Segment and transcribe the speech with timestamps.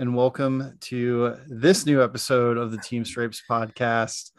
[0.00, 4.30] and welcome to this new episode of the Team Stripes podcast.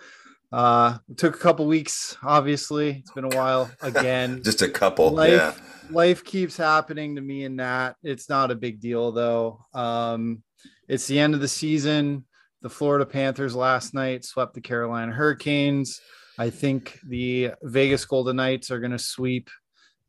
[0.51, 2.97] Uh, it took a couple weeks, obviously.
[2.97, 4.41] It's been a while again.
[4.43, 5.11] Just a couple.
[5.11, 5.53] life, yeah.
[5.91, 7.93] life keeps happening to me and Nat.
[8.01, 9.63] It's not a big deal though.
[9.71, 10.41] Um,
[10.87, 12.25] it's the end of the season.
[12.63, 16.01] The Florida Panthers last night swept the Carolina Hurricanes.
[16.39, 19.51] I think the Vegas Golden Knights are going to sweep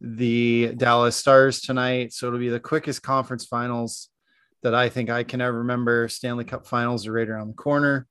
[0.00, 2.14] the Dallas Stars tonight.
[2.14, 4.08] So it'll be the quickest conference finals
[4.62, 6.08] that I think I can ever remember.
[6.08, 8.06] Stanley Cup finals are right around the corner.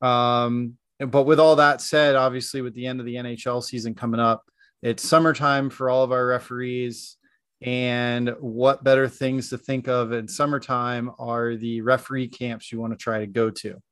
[0.00, 4.20] Um, but with all that said, obviously, with the end of the NHL season coming
[4.20, 4.44] up,
[4.82, 7.16] it's summertime for all of our referees.
[7.60, 12.92] And what better things to think of in summertime are the referee camps you want
[12.92, 13.82] to try to go to.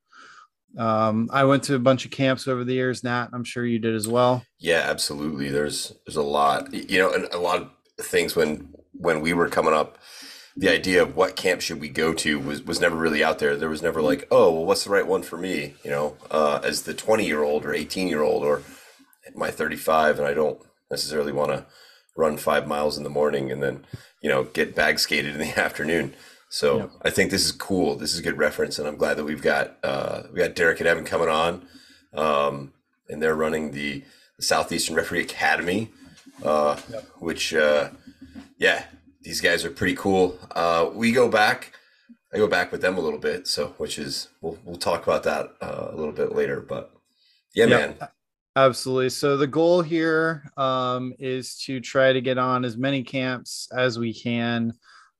[0.77, 3.29] Um, I went to a bunch of camps over the years, Nat.
[3.33, 4.43] I'm sure you did as well.
[4.59, 5.49] Yeah, absolutely.
[5.49, 9.49] There's there's a lot, you know, and a lot of things when when we were
[9.49, 9.97] coming up,
[10.59, 13.55] the idea of what camp should we go to was was never really out there.
[13.55, 15.75] There was never like, oh, well, what's the right one for me?
[15.83, 18.63] You know, uh, as the 20 year old or 18 year old or
[19.35, 21.65] my 35, and I don't necessarily want to
[22.15, 23.85] run five miles in the morning and then
[24.21, 26.13] you know get bag skated in the afternoon.
[26.49, 26.91] So Yep.
[27.03, 27.95] I think this is cool.
[27.95, 30.79] This is a good reference, and I'm glad that we've got uh, we got Deric
[30.79, 31.67] and Evan coming on,
[32.13, 32.73] um,
[33.09, 34.03] and they're running the,
[34.37, 35.91] the Southeastern Referee Academy,
[36.43, 36.77] uh,
[37.19, 37.89] which uh,
[38.57, 38.85] yeah,
[39.27, 40.39] these guys are pretty cool.
[40.55, 41.73] Uh, we go back,
[42.33, 45.23] I go back with them a little bit, so which is we'll we'll talk about
[45.23, 46.93] that uh, a little bit later, but
[47.53, 47.77] yeah, Yeah.
[47.77, 47.97] man,
[48.55, 49.09] Absolutely.
[49.09, 53.99] So the goal here um, is to try to get on as many camps as
[53.99, 54.73] we can.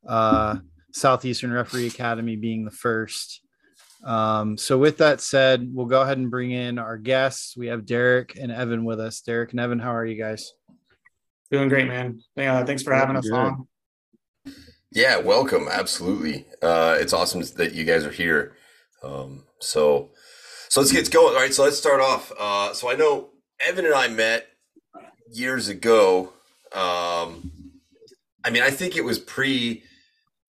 [0.07, 0.56] Uh,
[0.94, 3.41] Southeastern Referee Academy being the first.
[4.03, 7.56] Um, so with that said, we'll go ahead and bring in our guests.
[7.57, 9.22] We have Deric and Evan with us.
[9.22, 10.53] Deric and Evan, how are you guys?
[11.51, 12.22] Doing great, man.
[12.35, 13.34] Yeah, thanks for having us Good.
[13.38, 13.68] on.
[14.97, 15.68] Yeah, welcome.
[15.69, 16.47] Absolutely.
[16.59, 18.53] Uh, it's awesome that you guys are here.
[19.03, 20.09] Um, so,
[20.69, 21.35] so let's get going.
[21.35, 21.53] All right.
[21.53, 22.31] So let's start off.
[22.31, 24.47] Uh, so I know Evan and I met
[25.31, 26.34] years ago.
[26.74, 27.52] Um,
[28.44, 29.84] I mean, I think it was pre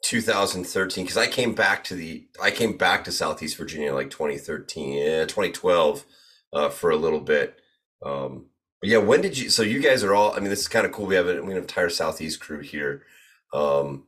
[0.04, 4.92] 2013 because I came back to the, I came back to Southeast Virginia like 2013,
[4.94, 6.06] yeah, 2012,
[6.54, 7.58] uh, for a little bit.
[8.02, 8.46] Um,
[8.80, 10.86] but yeah, when did you, so you guys are all, I mean, this is kind
[10.86, 11.04] of cool.
[11.04, 13.02] We have, a, we have an entire Southeast crew here.
[13.52, 14.04] Um,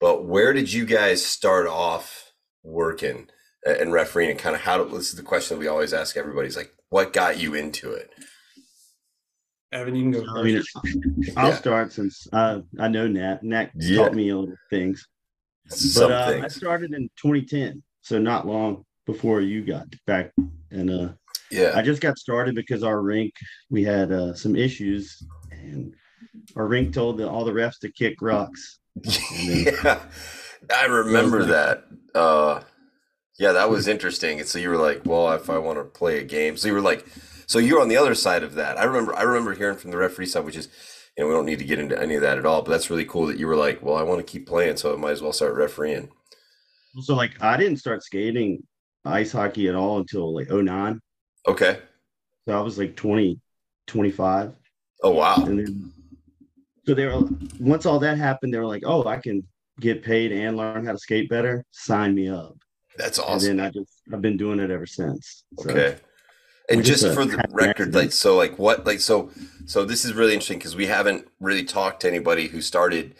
[0.00, 2.32] but where did you guys start off
[2.62, 3.28] working
[3.64, 6.48] and refereeing and kind of how, this is the question that we always ask everybody
[6.48, 8.10] is like, what got you into it?
[9.72, 10.62] Evan, you can go I mean.
[11.36, 11.54] I'll Yeah.
[11.56, 13.42] start since uh, I know Nat.
[13.42, 13.98] Nat Yeah.
[13.98, 15.06] taught me a little things.
[15.68, 20.32] Some But uh, I started in 2010, so not long before you got back.
[20.70, 21.08] And uh,
[21.50, 21.72] Yeah.
[21.74, 23.34] I just got started because our rink
[23.68, 25.94] we had uh, some issues, and
[26.56, 28.78] our rink told the, all the refs to kick rocks.
[29.32, 30.00] yeah.
[30.74, 31.84] I remember that.
[32.14, 32.62] Uh,
[33.38, 34.40] yeah, that was interesting.
[34.40, 36.74] And so you were like, well, if I want to play a game, so you
[36.74, 37.06] were like,
[37.46, 38.78] so you're on the other side of that.
[38.78, 40.68] I remember, I remember hearing from the referee side, which is,
[41.16, 42.90] you know, we don't need to get into any of that at all, but that's
[42.90, 45.12] really cool that you were like, well, I want to keep playing, so I might
[45.12, 46.10] as well start refereeing.
[47.00, 48.62] So like I didn't start skating
[49.04, 51.00] ice hockey at all until like 09.
[51.46, 51.78] Okay.
[52.46, 53.40] So I was like 20,
[53.86, 54.52] 25.
[55.02, 55.36] Oh, wow.
[55.36, 55.92] And then,
[56.88, 57.28] so they were
[57.60, 59.46] once all that happened, they were like, "Oh, I can
[59.78, 61.62] get paid and learn how to skate better.
[61.70, 62.56] Sign me up."
[62.96, 63.56] That's And awesome.
[63.58, 65.44] then I just I've been doing it ever since.
[65.58, 65.96] So, Okay.
[66.70, 67.94] And just just for the record, accident.
[67.94, 69.30] like so, like what, like so,
[69.66, 73.14] so this is really interesting because we haven't really talked to anybody who started,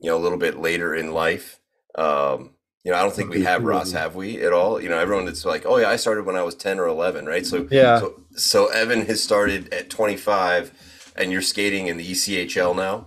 [0.00, 1.60] you know, a little bit later in life.
[1.96, 2.50] Um,
[2.84, 4.80] you know, I don't think we have Ross, have we at all?
[4.80, 7.26] You know, everyone that's like, oh yeah, I started when I was ten or eleven,
[7.26, 7.46] right?
[7.46, 7.98] So Yeah.
[8.00, 10.72] so, so Evan has started at twenty five,
[11.16, 13.06] and you're skating in the ECHL now.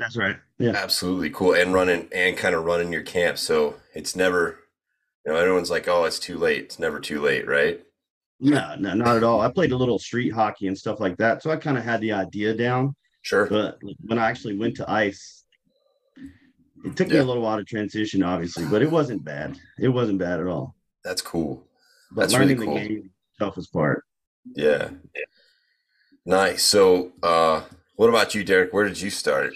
[0.00, 0.36] That's right.
[0.58, 0.70] Yeah.
[0.70, 3.36] Absolutely cool, and running and kind of running your camp.
[3.36, 4.58] So it's never,
[5.26, 6.64] you know, everyone's like, oh, it's too late.
[6.64, 7.82] It's never too late, right?
[8.40, 9.42] No, no, not at all.
[9.42, 12.00] I played a little street hockey and stuff like that, so I kind of had
[12.00, 12.96] the idea down.
[13.20, 13.46] Sure.
[13.46, 15.44] But when I actually went to ice,
[16.86, 19.58] it took me a little while to transition, obviously, but it wasn't bad.
[19.78, 20.74] It wasn't bad at all.
[21.04, 21.62] That's cool.
[22.10, 22.74] But That's really learning cool.
[22.76, 24.04] the game, toughest part.
[24.54, 24.88] Yeah.
[26.24, 26.62] Nice.
[26.62, 27.60] So, uh,
[27.96, 28.72] what about you, Deric?
[28.72, 29.52] Where did you start?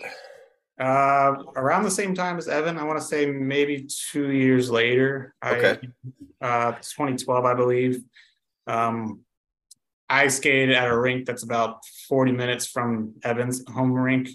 [0.78, 5.34] Uh, around the same time as Evan, I want to say maybe two years later.
[5.44, 5.78] Okay.
[6.40, 8.02] I, uh, 2012, I believe.
[8.66, 9.20] Um,
[10.08, 14.28] I skated at a rink that's about 40 minutes from Evan's home rink.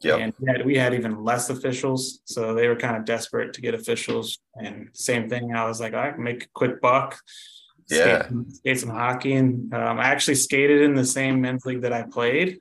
[0.00, 0.20] Yep.
[0.20, 2.20] And we had, we had even less officials.
[2.24, 4.38] So they were kind of desperate to get officials.
[4.54, 7.18] And same thing, I was like, I can make a quick buck.
[7.88, 8.26] Yeah.
[8.26, 9.34] Skate, skate some hockey.
[9.34, 12.58] And um, I actually skated in the same men's league that I played.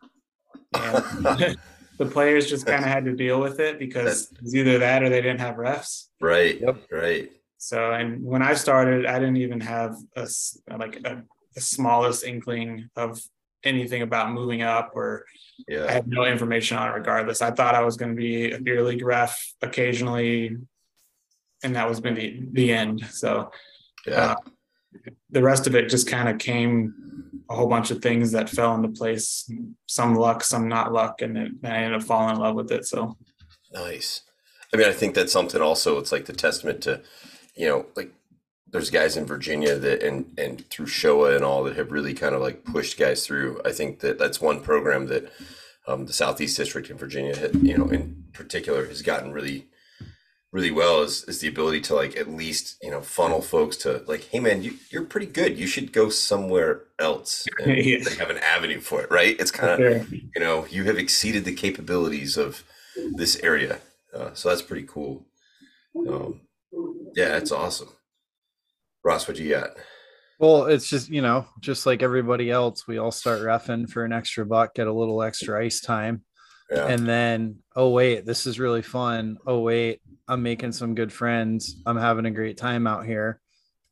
[0.74, 1.58] And
[1.98, 5.04] the players just kind of had to deal with it because it was either that
[5.04, 6.08] or they didn't have refs.
[6.20, 6.60] Right.
[6.60, 6.78] Yep.
[6.92, 7.32] Right.
[7.58, 11.24] So, and when I started, I didn't even have a s- like a,
[11.56, 13.22] the smallest inkling of
[13.64, 15.26] anything about moving up, or
[15.72, 16.94] I had no information on it.
[16.94, 20.58] Regardless, I thought I was going to be a beer league ref occasionally,
[21.64, 23.06] and that was been the the end.
[23.12, 23.52] So,
[24.06, 24.32] Yeah.
[24.34, 24.36] uh,
[25.30, 26.94] the rest of it just kind of came
[27.50, 29.50] a whole bunch of things that fell into place.
[29.86, 32.86] Some luck, some not luck, and then I ended up falling in love with it.
[32.86, 33.18] So,
[33.74, 34.22] Nice.
[34.74, 37.02] I mean, I think that's something also, it's like the testament to,
[37.56, 38.12] you know, like
[38.72, 42.34] there's guys in Virginia that, and, and through Showa and all that have really kind
[42.34, 43.62] of like pushed guys through.
[43.66, 45.32] I think that that's one program that
[45.88, 49.68] um, the Southeast District in Virginia, had, you know, in particular has gotten really,
[50.54, 54.04] really well is, is the ability to like at least, you know, funnel folks to
[54.08, 55.58] like, hey man, you, you're pretty good.
[55.58, 57.46] You should go somewhere else.
[57.60, 57.98] And Yeah.
[58.04, 59.36] they have an avenue for it, right?
[59.40, 60.06] It's kind of, Sure.
[60.36, 62.64] you know you have exceeded the capabilities of
[63.16, 63.80] this area
[64.16, 65.26] uh, so that's pretty cool
[66.08, 66.42] um,
[67.16, 67.90] yeah that's awesome
[69.04, 69.72] ross what you got
[70.40, 74.12] Well, it's just, you know, just like everybody else, we all start refing for an
[74.14, 76.24] extra buck, get a little extra ice time.
[76.74, 79.38] Yeah And then, oh, wait, this is really fun.
[79.46, 81.82] Oh, wait, I'm making some good friends.
[81.86, 83.40] I'm having a great time out here.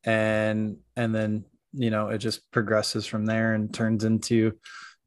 [0.03, 4.53] And, and then, you know, it just progresses from there and turns into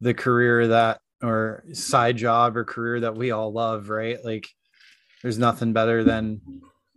[0.01, 4.23] the career that, or side job or career that we all love, right?
[4.23, 4.47] Like,
[5.21, 6.41] there's nothing better than,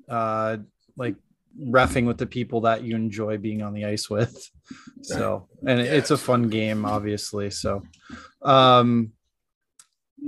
[0.09, 0.59] uh,
[0.97, 1.17] like
[1.61, 4.37] refing with the people that you enjoy being on the ice with.
[5.03, 7.51] So, and Yeah, it's a fun game, obviously.
[7.51, 7.83] So,
[8.43, 9.13] um,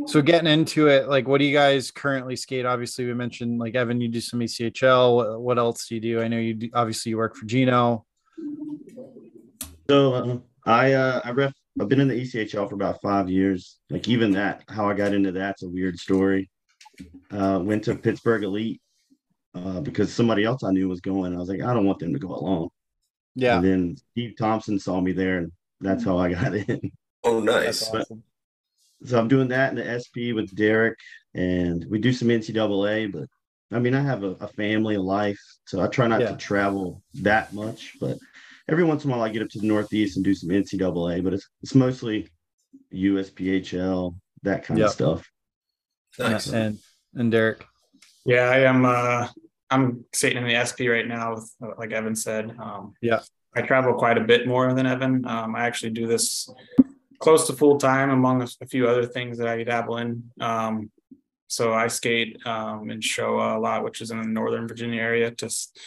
[0.07, 2.67] so getting into it, like, what do you guys currently skate?
[2.67, 5.17] Obviously, we mentioned like Evan, you do some ECHL.
[5.17, 6.21] What, what else do you do?
[6.23, 8.05] I know you do, obviously you work for Gino.
[9.89, 11.53] So uh, I uh, I ref.
[11.81, 13.79] I've been in the ECHL for about five years.
[13.91, 16.51] Like even that, how I got into that's a weird story.
[17.31, 18.81] Uh, went to Pittsburgh Elite
[19.55, 21.35] uh, because somebody else I knew was going.
[21.35, 22.69] I was like, I don't want them to go alone.
[23.35, 26.93] Yeah, And then Steve Thompson saw me there, and that's how I got in.
[27.25, 28.23] oh that's nice awesome.
[29.05, 30.95] So I'm doing that in the SP with Deric,
[31.35, 33.11] and we do some NCAA.
[33.13, 33.29] But
[33.73, 36.31] I mean, I have a, a family, a life, so I try not Yeah.
[36.33, 37.97] to travel that much.
[38.01, 38.19] But
[38.69, 41.23] every once in a while, I get up to the Northeast and do some NCAA.
[41.25, 42.29] But it's it's mostly
[42.93, 44.87] USPHL, that kind Yep.
[44.89, 45.31] of stuff.
[46.19, 46.79] nice Yeah, and
[47.15, 47.63] and Deric.
[48.27, 48.85] Yeah, I am.
[48.85, 49.29] Uh,
[49.71, 52.55] I'm sitting in the SP right now, with uh, like Evan said.
[52.59, 53.21] Um, Yeah.
[53.57, 55.27] I travel quite a bit more than Evan.
[55.27, 56.49] Um, I actually do this
[57.21, 60.31] close to full time, among a, few other things that I dabble in.
[60.41, 60.91] Um,
[61.47, 65.31] so I skate um, in Showa a lot, which is in the Northern Virginia area,
[65.31, 65.79] just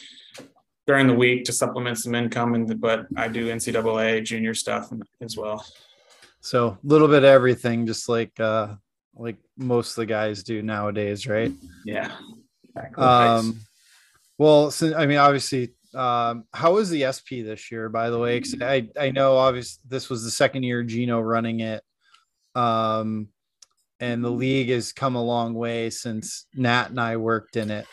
[0.86, 2.54] during the week to supplement some income.
[2.54, 4.92] And but I do NCAA junior stuff
[5.22, 5.66] as well.
[6.42, 8.76] So a little bit of everything, just like uh
[9.16, 11.52] like most of the guys do nowadays, right?
[11.86, 12.12] Yeah.
[12.76, 13.04] Exactly.
[13.04, 13.60] Um,
[14.38, 18.40] well, so, I mean, obviously, um, how was the SP this year, by the way?
[18.40, 21.84] 'Cause I, I know obviously this was the second year Gino running it.
[22.56, 23.30] Um,
[24.00, 27.86] and the league has come a long way since Nat and I worked in it.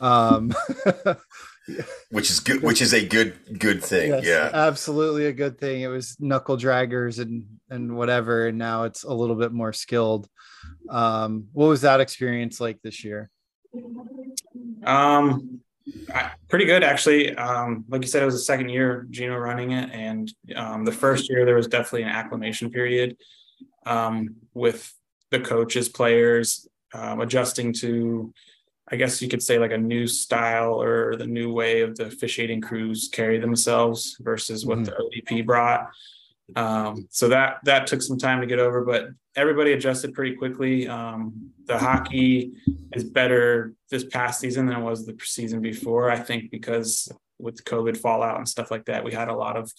[0.00, 0.52] Um,
[2.10, 5.82] which is good which is a good good thing yes, yeah absolutely a good thing.
[5.82, 8.46] It was knuckle draggers and, and whatever.
[8.46, 10.28] And now it's a little bit more skilled.
[10.88, 13.30] Um, what was that experience like this year?
[14.84, 15.60] Um,
[16.12, 17.34] I, pretty good actually.
[17.36, 20.92] Um, like you said, it was the second year Gino running it, and um, the
[20.92, 23.16] first year there was definitely an acclimation period
[23.84, 24.92] um, with
[25.30, 28.32] the coaches, players um, adjusting to,
[28.88, 32.06] I guess you could say like a new style or the new way of the
[32.06, 35.88] officiating crews carry themselves versus what the ODP brought.
[36.54, 40.86] Um, so that that took some time to get over, but everybody adjusted pretty quickly.
[40.86, 42.52] Um, the hockey
[42.92, 46.10] is better this past season than it was the season before.
[46.10, 49.72] I think because with COVID fallout and stuff like that, we had a lot of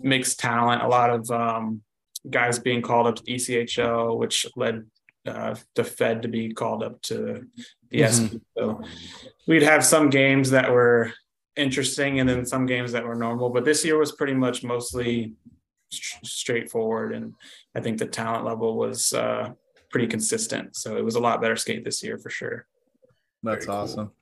[0.00, 1.82] mixed talent, a lot of um,
[2.30, 4.86] guys being called up to ECHL, which led
[5.26, 7.46] uh, the Fed to be called up to
[7.90, 8.08] the Mhm.
[8.38, 8.40] SP.
[8.56, 8.82] So
[9.46, 11.12] we'd have some games that were
[11.56, 13.50] interesting and then some games that were normal.
[13.50, 15.34] But this year was pretty much mostly st-
[16.24, 17.34] straightforward, and
[17.74, 19.50] I think the talent level was uh,
[19.90, 20.76] pretty consistent.
[20.76, 22.66] So it was a lot better skate this year for sure.
[23.42, 23.74] That's cool.
[23.74, 24.12] awesome.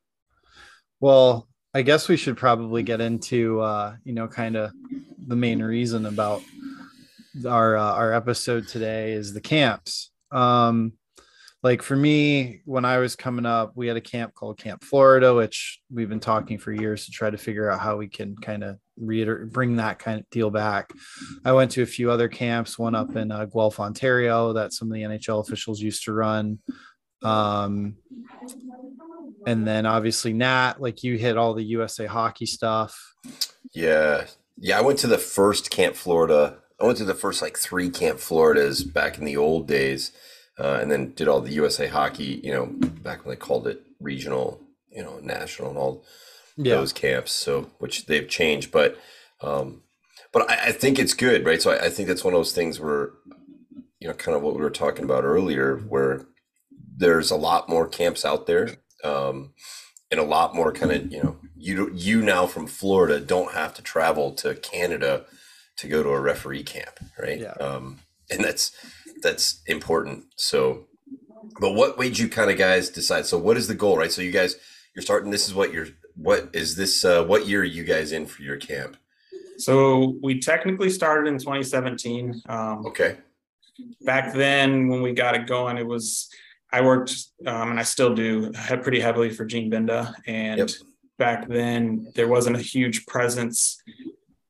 [1.00, 4.72] Well, I guess we should probably get into uh, you know kind of
[5.26, 6.42] the main reason about
[7.46, 10.10] our uh, our episode today is the camps.
[10.30, 10.92] Um,
[11.62, 15.32] like for me, when I was coming up, we had a camp called Camp Florida,
[15.32, 18.64] which we've been talking for years to try to figure out how we can kind
[18.64, 20.92] of reiterate, bring that kind of deal back.
[21.44, 24.88] I went to a few other camps, one up in uh, Guelph, Ontario, that some
[24.88, 26.58] of the NHL officials used to run.
[27.22, 27.96] Um,
[29.46, 33.14] and then obviously Nat, like you hit all the USA hockey stuff.
[33.74, 34.26] Yeah.
[34.58, 34.78] Yeah.
[34.78, 36.58] I went to the first Camp Florida.
[36.80, 40.12] I went to the first like three Camp Floridas back in the old days
[40.58, 43.82] uh, and then did all the USA Hockey, you know, back when they called it
[44.00, 46.04] regional, you know, national and all
[46.56, 46.76] yeah.
[46.76, 47.32] those camps.
[47.32, 48.98] So which they've changed, but
[49.40, 49.82] um,
[50.32, 51.60] but I, I think it's good, right?
[51.60, 53.10] So I, I, think that's one of those things where,
[53.98, 56.26] you know, kind of what we were talking about earlier, where
[56.96, 59.52] there's a lot more camps out there, um,
[60.10, 63.74] and a lot more kind of, you know, you you now from Florida don't have
[63.74, 65.24] to travel to Canada
[65.76, 67.40] to go to a referee camp, right?
[67.40, 67.52] Yeah.
[67.52, 68.72] Um, and that's
[69.22, 70.24] that's important.
[70.36, 70.86] So,
[71.60, 73.26] but what made you kind of guys decide?
[73.26, 74.12] So, what is the goal, right?
[74.12, 74.56] So, you guys,
[74.94, 75.30] you're starting.
[75.30, 75.88] This is what you're.
[76.16, 77.04] What is this?
[77.04, 78.96] Uh, what year are you guys in for your camp?
[79.58, 82.42] So we technically started in 2017.
[82.48, 83.18] Um, okay.
[84.02, 86.28] Back then, when we got it going, it was
[86.72, 87.14] I worked
[87.46, 88.52] um, and I still do
[88.82, 90.70] pretty heavily for Gene Binda, and yep.
[91.18, 93.80] back then there wasn't a huge presence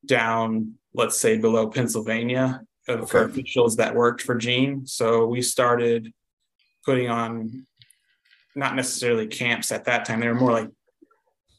[0.05, 3.25] down, let's say, below Pennsylvania of okay.
[3.25, 4.85] officials that worked for Gene.
[4.85, 6.13] So we started
[6.85, 7.65] putting on
[8.55, 10.19] not necessarily camps at that time.
[10.19, 10.69] They were more like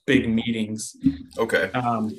[0.06, 0.96] big meetings.
[1.38, 1.70] Okay.
[1.72, 2.14] Um,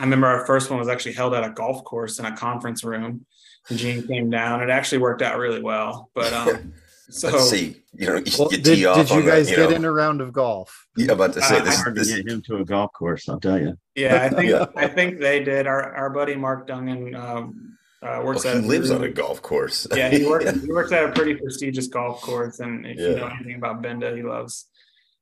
[0.00, 2.84] I remember our first one was actually held at a golf course in a conference
[2.84, 3.26] room.
[3.68, 4.62] And Gene came down.
[4.62, 6.10] It actually worked out really well.
[6.14, 6.74] But um,
[7.08, 9.76] so Let's see, you know, well, did, did, you guys that, you get know.
[9.76, 10.86] in a round of golf?
[10.96, 11.80] Yeah, about to say uh, this.
[11.80, 13.78] Hard this, to get him to a golf course, I'll tell you.
[13.96, 14.66] Yeah, I think yeah.
[14.74, 15.68] I think they did.
[15.68, 19.40] Our our buddy Mark Dungan um, uh, works well, he at lives on a golf
[19.40, 19.86] course.
[19.94, 20.50] yeah, he works.
[20.62, 23.08] he works at a pretty prestigious golf course, and if yeah.
[23.10, 24.66] you know anything about Binda, he loves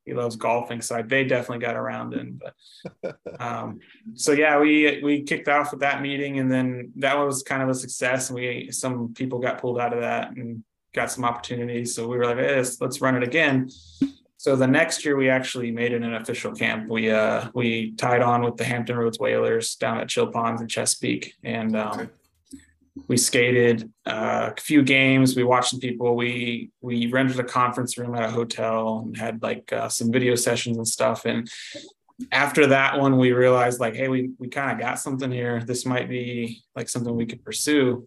[0.05, 0.81] he loves golfing.
[0.83, 2.41] So they definitely got around in.
[3.03, 3.81] But um,
[4.15, 7.69] so yeah, we we kicked off with that meeting, and then that was kind of
[7.69, 8.31] a success.
[8.31, 11.95] And we some people got pulled out of that and got some opportunities.
[11.95, 13.71] So we were like, hey, let's, let's run it again.
[14.37, 16.89] So the next year we actually made it an official camp.
[16.89, 20.69] We uh we tied on with the Hampton Roads Whalers down at Chilled Ponds in
[20.69, 22.11] Chesapeake, and um, okay
[23.09, 25.35] we skated uh, a few games.
[25.35, 26.15] We watched some people.
[26.15, 30.35] We we rented a conference room at a hotel and had like uh, some video
[30.35, 31.25] sessions and stuff.
[31.25, 31.51] And
[32.31, 35.63] after that one, we realized like, hey, we we kind of got something here.
[35.65, 38.07] This might be like something we could pursue.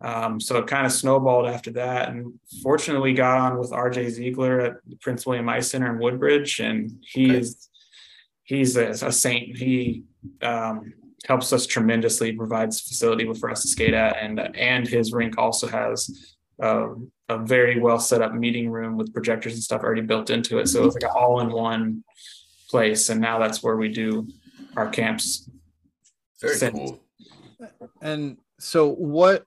[0.00, 2.08] Um, so it kind of snowballed after that.
[2.10, 5.98] And fortunately, we got on with RJ Ziegler at the Prince William Ice Center in
[5.98, 7.38] Woodbridge, and he okay.
[7.38, 7.68] is
[8.44, 9.56] he's a, a saint.
[9.56, 10.04] He
[10.42, 10.94] um,
[11.26, 15.66] helps us tremendously, provides facility for us to skate at, and and his rink also
[15.66, 16.88] has uh,
[17.28, 20.68] a very well set up meeting room with projectors and stuff already built into it.
[20.68, 22.04] So it's like an all in one
[22.68, 24.28] place, and now that's where we do
[24.76, 25.48] our camps.
[26.40, 26.74] Very since.
[26.74, 27.00] cool.
[28.00, 29.44] And so, what?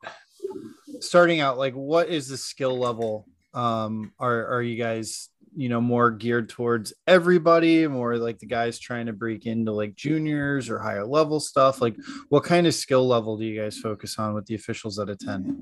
[1.00, 3.28] Starting out, like, what is the skill level?
[3.54, 8.80] Um, are are you guys you know more geared towards everybody more like the guys
[8.80, 11.96] trying to break into like juniors or higher level stuff like
[12.30, 15.62] what kind of skill level do you guys focus on with the officials that attend?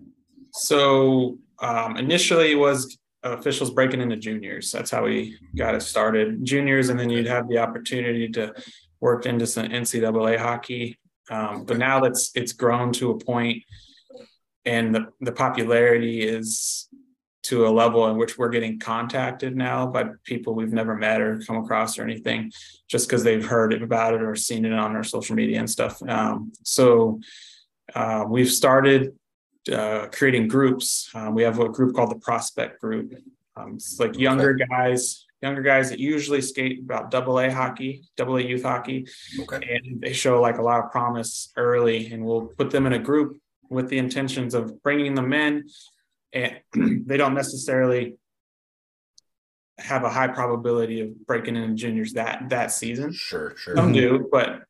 [0.53, 4.71] So um, initially it was officials breaking into juniors.
[4.71, 6.43] That's how we got it started.
[6.43, 8.53] Juniors and then you'd have the opportunity to
[8.99, 10.97] work into some ncaa hockey.
[11.29, 13.63] Um, but now that's it's grown to a point
[14.65, 16.87] and the, the popularity is
[17.43, 21.39] to a level in which we're getting contacted now by people we've never met or
[21.39, 22.51] come across or anything,
[22.87, 26.01] just because they've heard about it or seen it on our social media and stuff.
[26.03, 27.19] Um, so
[27.95, 29.17] uh, we've started
[29.71, 31.09] uh, creating groups.
[31.13, 33.13] Um, we have a group called the Prospect Group.
[33.55, 34.65] Um, it's like younger okay.
[34.69, 39.07] guys, younger guys that usually skate about double A hockey, double A youth hockey,
[39.39, 39.79] okay.
[39.83, 42.11] and they show like a lot of promise early.
[42.11, 45.69] And we'll put them in a group with the intentions of bringing them in
[46.33, 46.59] and
[47.07, 48.15] they don't necessarily
[49.79, 53.11] have a high probability of breaking into juniors that that season.
[53.11, 53.75] Sure, sure.
[53.75, 54.25] Some do, mm-hmm.
[54.31, 54.63] but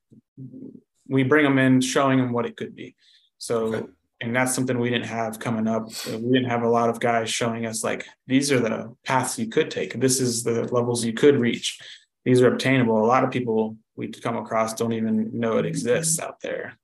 [1.07, 2.95] we bring them in, showing them what it could be.
[3.37, 3.87] So, okay.
[4.21, 5.87] and that's something we didn't have coming up.
[6.07, 9.47] We didn't have a lot of guys showing us like these are the paths you
[9.47, 9.99] could take.
[9.99, 11.79] This is the levels you could reach.
[12.23, 13.03] These are obtainable.
[13.03, 16.77] A lot of people we come across don't even know it exists out there.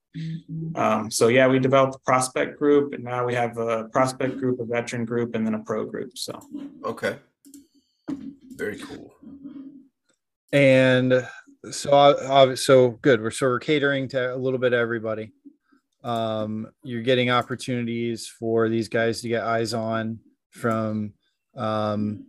[0.75, 4.59] Um, so yeah, we developed a prospect group, and now we have a prospect group,
[4.59, 6.17] a veteran group, and then a pro group.
[6.17, 6.39] So
[6.85, 7.17] okay,
[8.55, 9.13] very cool.
[10.51, 11.27] And
[11.71, 13.21] so, uh, so good.
[13.21, 15.31] We're so we're catering to a little bit of everybody.
[16.03, 20.19] Um, you're getting opportunities for these guys to get eyes on
[20.51, 21.13] from
[21.55, 22.25] um,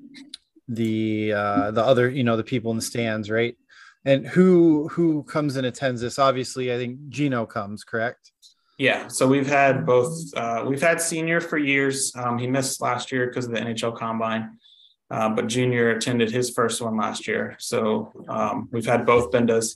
[0.66, 3.57] the uh, the other, you know, the people in the stands, right?
[4.05, 6.19] And who who comes and attends this?
[6.19, 8.33] Obviously, I think Gino comes, correct?
[8.78, 10.17] Yeah, so we've had both.
[10.37, 12.12] Uh, we've had senior for years.
[12.14, 14.57] Um, he missed last year because of the NHL Combine,
[15.11, 17.57] uh, but junior attended his first one last year.
[17.59, 19.75] So um, we've had both Bendas,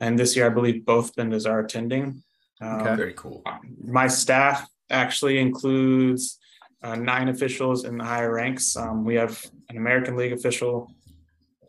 [0.00, 2.24] and this year I believe both Bendas are attending.
[2.60, 2.96] Um, okay.
[2.96, 3.44] Very cool.
[3.80, 6.38] My staff actually includes
[6.82, 8.76] uh, nine officials in the higher ranks.
[8.76, 10.92] Um, we have an American League official,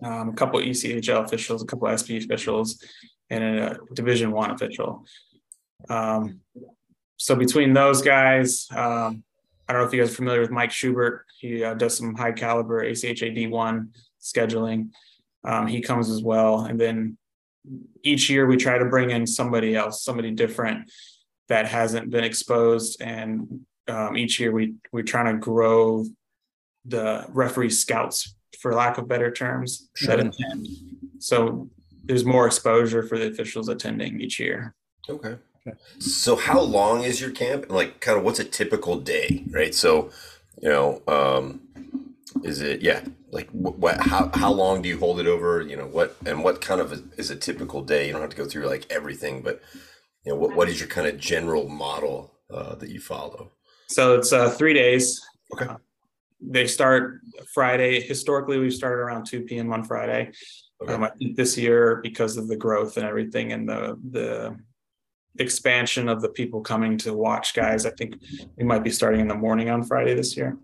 [0.03, 2.83] um, a couple ECHL officials, a couple SP officials,
[3.29, 5.05] and a Division One official.
[5.89, 6.41] Um,
[7.17, 9.23] so between those guys, um,
[9.67, 11.25] I don't know if you guys are familiar with Mike Schubert.
[11.39, 13.87] He uh, does some high caliber ACHA D1
[14.21, 14.89] scheduling.
[15.43, 17.17] Um, he comes as well, and then
[18.03, 20.91] each year we try to bring in somebody else, somebody different
[21.47, 26.05] that hasn't been exposed, and um, each year we we're trying to grow
[26.85, 30.15] the referee scouts, for lack of better terms, sure.
[30.15, 30.67] that attend.
[31.19, 31.69] So
[32.03, 34.75] there's more exposure for the officials attending each year.
[35.09, 35.37] Okay.
[35.99, 37.63] So how long is your camp?
[37.63, 39.73] And like kind of what's a typical day, right?
[39.73, 40.11] So,
[40.61, 41.61] you know, um
[42.43, 45.77] is it yeah, like what, what how how long do you hold it over, you
[45.77, 48.07] know, what and what kind of a, is a typical day?
[48.07, 49.61] You don't have to go through like everything, but
[50.25, 53.51] you know, what what is your kind of general model uh that you follow?
[53.87, 55.21] So it's uh 3 days.
[55.53, 55.65] Okay.
[55.65, 55.77] Uh,
[56.45, 57.21] they start
[57.53, 58.01] Friday.
[58.01, 59.71] Historically, we've started around 2 p.m.
[59.73, 60.31] on Friday.
[60.81, 60.93] Okay.
[60.93, 64.57] Um, I think this year, because of the growth and everything, and the the
[65.39, 67.85] expansion of the people coming to watch guys.
[67.85, 68.15] I think
[68.57, 70.57] we might be starting in the morning on Friday this year.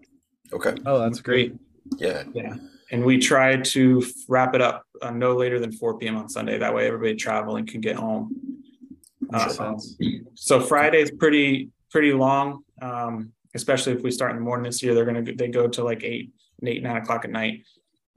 [0.53, 0.75] Okay.
[0.85, 1.55] Oh, that's great.
[1.97, 2.23] Yeah.
[2.33, 2.55] Yeah.
[2.91, 6.17] And we try to wrap it up uh, no later than 4 p.m.
[6.17, 6.57] on Sunday.
[6.57, 8.35] That way, everybody traveling can get home.
[9.31, 9.75] Uh,
[10.33, 14.83] so Friday is pretty pretty long, um, especially if we start in the morning this
[14.83, 14.93] year.
[14.93, 16.31] They're gonna they go to like eight
[16.63, 17.63] eight nine o'clock at night,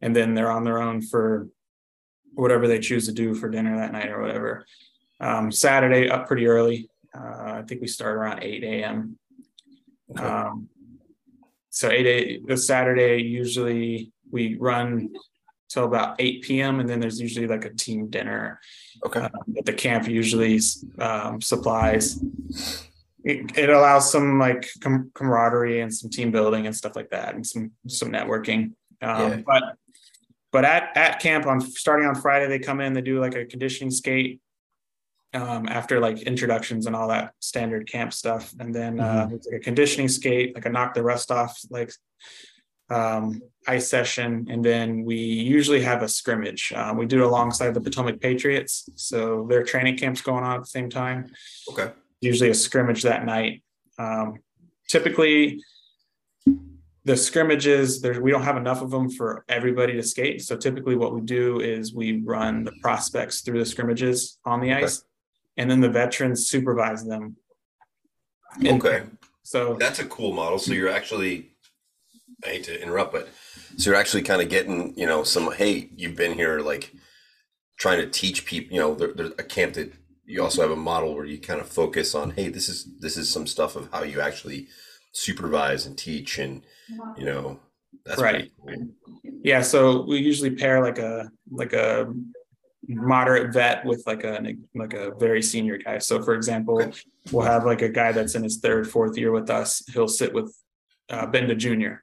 [0.01, 1.49] and then they're on their own for
[2.35, 4.67] whatever they choose to do for dinner that night or whatever.
[5.21, 6.89] Um, Saturday up pretty early.
[7.17, 9.19] Uh, I think we start around 8 a.m.
[10.11, 10.25] Okay.
[10.25, 10.69] Um,
[11.71, 15.11] so 8 a, the Saturday usually we run
[15.69, 16.81] till about 8 p.m.
[16.81, 18.61] and then there's usually like a team dinner.
[19.05, 19.21] Okay.
[19.21, 20.61] Uh, that the camp usually
[20.99, 22.23] um, supplies.
[23.25, 27.35] It, it, allows some like com- camaraderie and some team building and stuff like that,
[27.35, 28.73] and some some networking.
[29.01, 29.43] Um, yeah.
[29.47, 29.63] But
[30.51, 33.45] but at at camp on starting on Friday, they come in, they do like a
[33.45, 34.41] conditioning skate
[35.35, 38.53] um, after like introductions and all that standard camp stuff.
[38.59, 39.35] And then uh, mm-hmm.
[39.35, 41.93] it's like a conditioning skate, like a knock the rust off, like
[42.91, 44.47] um, ice session.
[44.51, 46.73] And then we usually have a scrimmage.
[46.75, 48.89] Uh, we do it alongside the Potomac Patriots.
[48.97, 51.33] So their training camp's going on at the same time.
[51.71, 51.93] Okay.
[52.23, 53.63] Usually a scrimmage that night.
[53.99, 54.39] Um,
[54.89, 55.63] typically,
[57.05, 60.95] the scrimmages there we don't have enough of them for everybody to skate so typically
[60.95, 65.07] what we do is we run the prospects through the scrimmages on the ice okay
[65.57, 67.37] and then the veterans supervise them.
[68.65, 69.03] Okay.
[69.43, 70.59] So that's a cool model.
[70.59, 71.51] So you're actually,
[72.45, 73.29] I hate to interrupt, but
[73.77, 76.93] so you're actually kind of getting, you know, some, hey, you've been here like
[77.79, 79.93] trying to teach people, you know, there, there's a camp that
[80.33, 83.17] you also have a model where you kind of focus on, hey, this is, this
[83.17, 84.69] is some stuff of how you actually
[85.13, 86.63] supervise and teach and,
[87.17, 87.61] you know,
[88.07, 88.51] that's right.
[88.67, 88.89] Cool.
[89.45, 89.61] Yeah.
[89.61, 92.13] So we usually pair like a, like a
[92.89, 94.41] moderate vet with like a
[94.75, 95.99] like a very senior guy.
[95.99, 96.99] So for example, okay.
[97.31, 99.83] we'll have like a guy that's in his third, fourth year with us.
[99.93, 100.57] He'll sit with
[101.11, 102.03] uh, Benda Jr.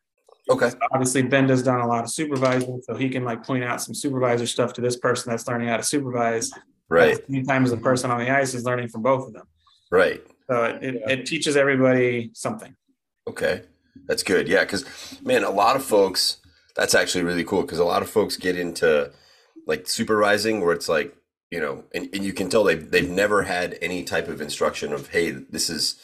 [0.50, 0.70] Okay.
[0.70, 3.94] So obviously, Benda's done a lot of supervising, so he can like point out some
[3.94, 6.52] supervisor stuff to this person that's learning how to supervise.
[6.90, 7.18] Right.
[7.30, 9.46] Sometimes the person on the ice is learning from both of them.
[9.92, 10.22] Right.
[10.50, 12.76] So it, it, it teaches everybody something.
[13.28, 13.62] Okay,
[14.08, 14.48] that's good.
[14.48, 14.86] Yeah, because
[15.24, 16.38] man, a lot of folks.
[16.76, 19.12] That's actually really cool because a lot of folks get into
[19.68, 21.16] like supervising where it's like
[21.52, 24.94] you know and, and you can tell they've, they've never had any type of instruction
[24.94, 26.00] of hey this is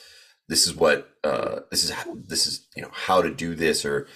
[0.47, 1.93] this is what uh this is
[2.27, 4.07] this is you know how to do this or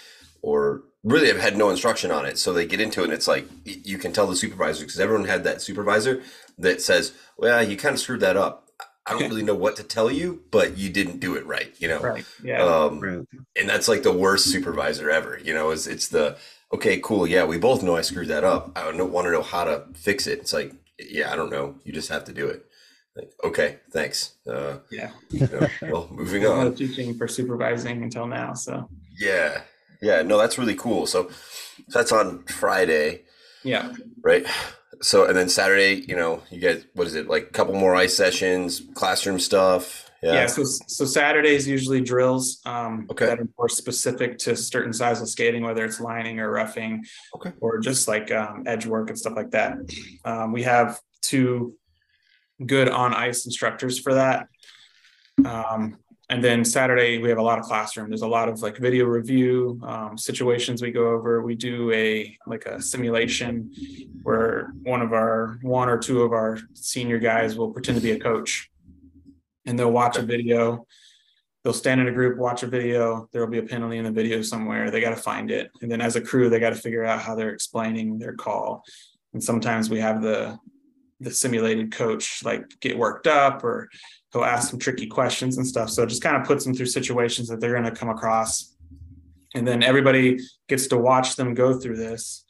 [0.41, 3.27] or really have had no instruction on it so they get into it and it's
[3.27, 6.21] like you can tell the supervisor because everyone had that supervisor
[6.59, 8.69] that says well you kind of screwed that up
[9.09, 11.87] I don't really know what to tell you, but you didn't do it right, you
[11.87, 11.99] know.
[11.99, 12.25] Right.
[12.43, 12.63] Yeah.
[12.63, 13.25] Um, right.
[13.55, 15.39] And that's like the worst supervisor ever.
[15.39, 16.37] You know, is it's the
[16.73, 17.25] okay, cool.
[17.25, 18.71] Yeah, we both know I screwed that up.
[18.75, 20.39] I don't want to know how to fix it.
[20.39, 21.75] It's like, yeah, I don't know.
[21.83, 22.65] You just have to do it.
[23.15, 24.35] Like, okay, thanks.
[24.47, 25.11] Uh, yeah.
[25.31, 26.75] You know, well, moving on.
[26.75, 28.53] teaching for supervising until now.
[28.53, 29.61] So yeah,
[30.01, 30.21] yeah.
[30.21, 31.07] No, that's really cool.
[31.07, 31.31] So
[31.87, 33.23] that's on Friday.
[33.63, 33.93] Yeah.
[34.21, 34.45] Right.
[35.01, 37.43] So and then Saturday, you know, you get what is it like?
[37.43, 40.05] A couple more ice sessions, classroom stuff.
[40.21, 40.33] Yeah.
[40.33, 43.25] yeah so so Saturdays usually drills um, okay.
[43.27, 47.53] that are more specific to certain styles of skating, whether it's lining or roughing, okay.
[47.61, 49.77] or just like um, edge work and stuff like that.
[50.25, 51.75] Um, we have two
[52.65, 54.47] good on ice instructors for that.
[55.45, 55.97] Um,
[56.29, 58.09] and then Saturday we have a lot of classroom.
[58.09, 61.41] There's a lot of like video review um, situations we go over.
[61.41, 63.71] We do a like a simulation
[64.21, 68.11] where one of our one or two of our senior guys will pretend to be
[68.11, 68.69] a coach,
[69.65, 70.85] and they'll watch a video.
[71.63, 73.27] They'll stand in a group, watch a video.
[73.33, 74.91] There will be a penalty in the video somewhere.
[74.91, 77.21] They got to find it, and then as a crew, they got to figure out
[77.21, 78.83] how they're explaining their call.
[79.33, 80.59] And sometimes we have the
[81.21, 83.89] the simulated coach like get worked up or
[84.31, 85.89] he'll ask some tricky questions and stuff.
[85.89, 88.75] So it just kind of puts them through situations that they're going to come across.
[89.55, 90.37] And then everybody
[90.67, 92.45] gets to watch them go through this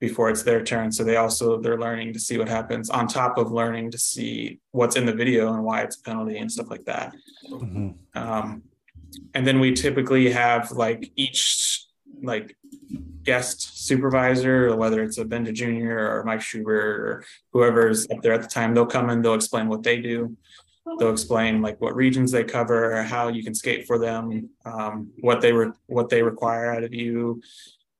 [0.00, 0.90] before it's their turn.
[0.90, 4.58] So they also they're learning to see what happens on top of learning to see
[4.72, 7.14] what's in the video and why it's a penalty and stuff like that.
[7.48, 7.90] Mm-hmm.
[8.18, 8.62] Um,
[9.34, 11.86] and then we typically have like each
[12.22, 12.56] like
[13.22, 15.98] guest supervisor, whether it's a Benda Jr.
[15.98, 19.68] or Mike Schubert or whoever's up there at the time, they'll come in, they'll explain
[19.68, 20.36] what they do.
[20.98, 25.40] They'll explain like what regions they cover, how you can skate for them, um, what
[25.40, 27.40] they re- what they require out of you,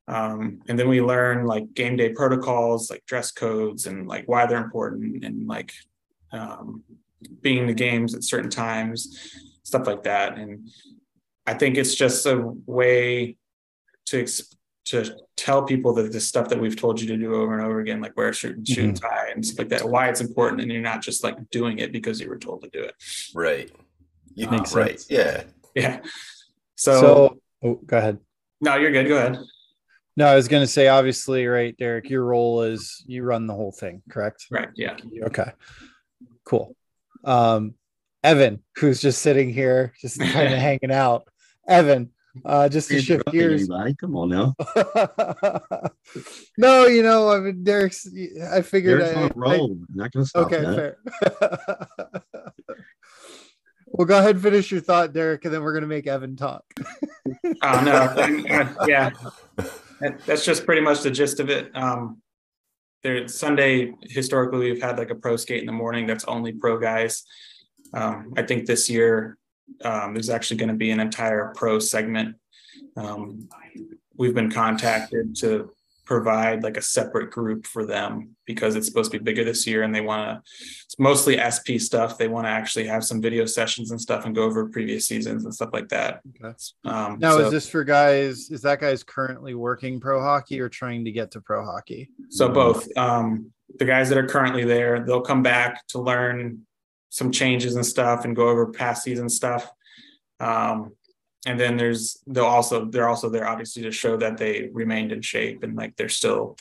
[0.08, 4.46] um, and then we learn like game day protocols, like dress codes, and like why
[4.46, 5.72] they're important, and like
[6.32, 6.82] um,
[7.40, 10.38] being the games at certain times, stuff like that.
[10.38, 10.68] And
[11.46, 13.36] I think it's just a way
[14.06, 14.26] to
[14.84, 17.80] to tell people that the stuff that we've told you to do over and over
[17.80, 20.20] again, like wear a shirt and shoe and tie and stuff like that, why it's
[20.20, 22.94] important, and you're not just like doing it because you were told to do it.
[23.34, 23.70] Right.
[24.34, 25.00] You um, Makes right.
[25.00, 25.10] Sense.
[25.10, 25.44] Yeah.
[25.74, 26.00] Yeah.
[26.74, 28.18] So, so oh, go ahead.
[28.60, 29.08] No, you're good.
[29.08, 29.38] Go ahead.
[30.16, 33.54] No, I was going to say, obviously, right, Deric, your role is you run the
[33.54, 34.46] whole thing, correct?
[34.50, 34.68] Right.
[34.74, 34.96] Yeah.
[35.22, 35.50] Okay.
[36.44, 36.76] Cool.
[37.24, 37.74] Um,
[38.22, 41.26] Evan, who's just sitting here, just kind of hanging out.
[41.66, 42.10] Evan,
[42.44, 43.62] uh, just to shift gears.
[43.62, 43.94] Anybody.
[43.94, 44.54] Come on now.
[46.58, 48.08] no, you know, I mean, Deric's.
[48.50, 49.00] I figured.
[49.00, 49.72] Deric's I, on roll.
[49.72, 50.46] I, Not gonna stop.
[50.46, 50.96] Okay, that.
[51.20, 52.22] fair.
[53.86, 56.64] well, go ahead and finish your thought, Deric, and then we're gonna make Evan talk.
[57.62, 59.10] oh no, yeah,
[60.26, 61.70] that's just pretty much the gist of it.
[61.76, 62.22] Um,
[63.02, 66.78] there Sunday historically we've had like a pro skate in the morning that's only pro
[66.78, 67.24] guys.
[67.92, 69.36] Um, I think this year
[69.84, 72.36] um, there's actually going to be an entire pro segment.
[72.96, 73.48] Um,
[74.16, 75.70] we've been contacted to
[76.04, 79.82] provide like a separate group for them because it's supposed to be bigger this year
[79.82, 80.50] and they want to
[80.84, 84.34] it's mostly sp stuff they want to actually have some video sessions and stuff and
[84.34, 86.54] go over previous seasons and stuff like that okay.
[86.84, 90.68] um, now so, is this for guys is that guys currently working pro hockey or
[90.68, 95.04] trying to get to pro hockey so both um, the guys that are currently there
[95.06, 96.60] they'll come back to learn
[97.12, 99.70] some changes and stuff and go over past season stuff.
[100.40, 100.92] Um,
[101.44, 105.20] and then there's they'll also they're also there obviously to show that they remained in
[105.20, 106.56] shape and like they're still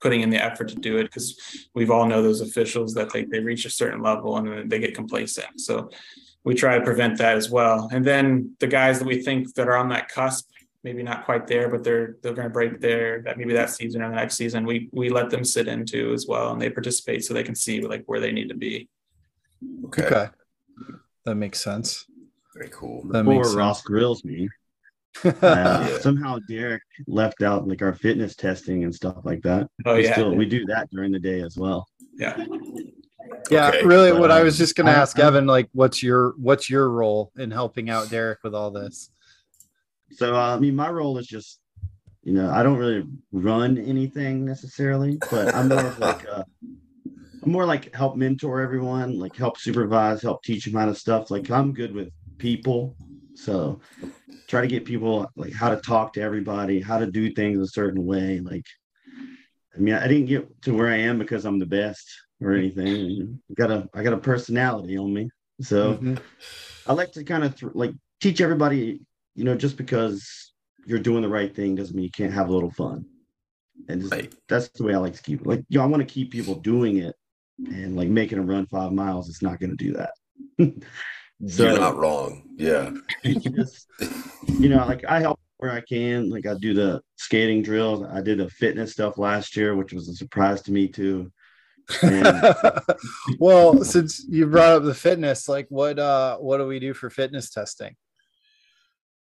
[0.00, 3.24] putting in the effort to do it because we've all know those officials that they,
[3.24, 5.60] they reach a certain level and then they get complacent.
[5.60, 5.90] So
[6.42, 7.90] we try to prevent that as well.
[7.92, 10.48] And then the guys that we think that are on that cusp,
[10.82, 14.00] maybe not quite there, but they're they're going to break there that maybe that season
[14.00, 17.24] or the next season, we we let them sit into as well and they participate
[17.24, 18.88] so they can see like where they need to be.
[19.86, 20.04] Okay.
[20.04, 20.28] okay.
[21.24, 22.04] That makes sense.
[22.54, 23.04] Very cool.
[23.04, 24.48] That Before makes Ross grills me,
[25.24, 25.98] uh, yeah.
[25.98, 29.68] somehow Deric left out like our fitness testing and stuff like that.
[29.86, 31.86] Oh we yeah, still we do that during the day as well.
[32.14, 32.44] Yeah.
[33.50, 33.84] Yeah, okay.
[33.84, 34.12] really.
[34.12, 37.32] What I was just going to ask I, Evan, like, what's your what's your role
[37.36, 39.10] in helping out Deric with all this?
[40.12, 41.60] So, uh, I mean, my role is just,
[42.22, 46.44] you know, I don't really run anything necessarily, but I'm more of like a,
[47.44, 51.30] more like help mentor everyone, like help supervise, help teach them how to stuff.
[51.30, 52.96] Like I'm good with people,
[53.34, 53.80] so
[54.46, 57.66] try to get people like how to talk to everybody, how to do things a
[57.66, 58.40] certain way.
[58.40, 58.66] Like,
[59.74, 62.08] I mean, I didn't get to where I am because I'm the best
[62.40, 63.40] or anything.
[63.50, 66.14] I got a I got a personality on me, so mm-hmm.
[66.86, 69.00] I like to kind of th- like teach everybody.
[69.34, 70.52] You know, just because
[70.86, 73.06] you're doing the right thing doesn't mean you can't have a little fun.
[73.88, 74.32] And just, right.
[74.48, 75.46] that's the way I like to keep it.
[75.46, 77.16] Like, you know, I want to keep people doing it
[77.66, 80.12] and like making a run five miles, it's not going to do that.
[81.48, 82.44] so, You're not wrong.
[82.56, 82.90] Yeah.
[83.24, 83.86] just,
[84.46, 86.30] you know, like I help where I can.
[86.30, 88.04] Like I do the skating drills.
[88.04, 91.32] I did the fitness stuff last year, which was a surprise to me too.
[92.02, 92.54] And
[93.38, 97.10] well, since you brought up the fitness, like what uh what do we do for
[97.10, 97.96] fitness testing?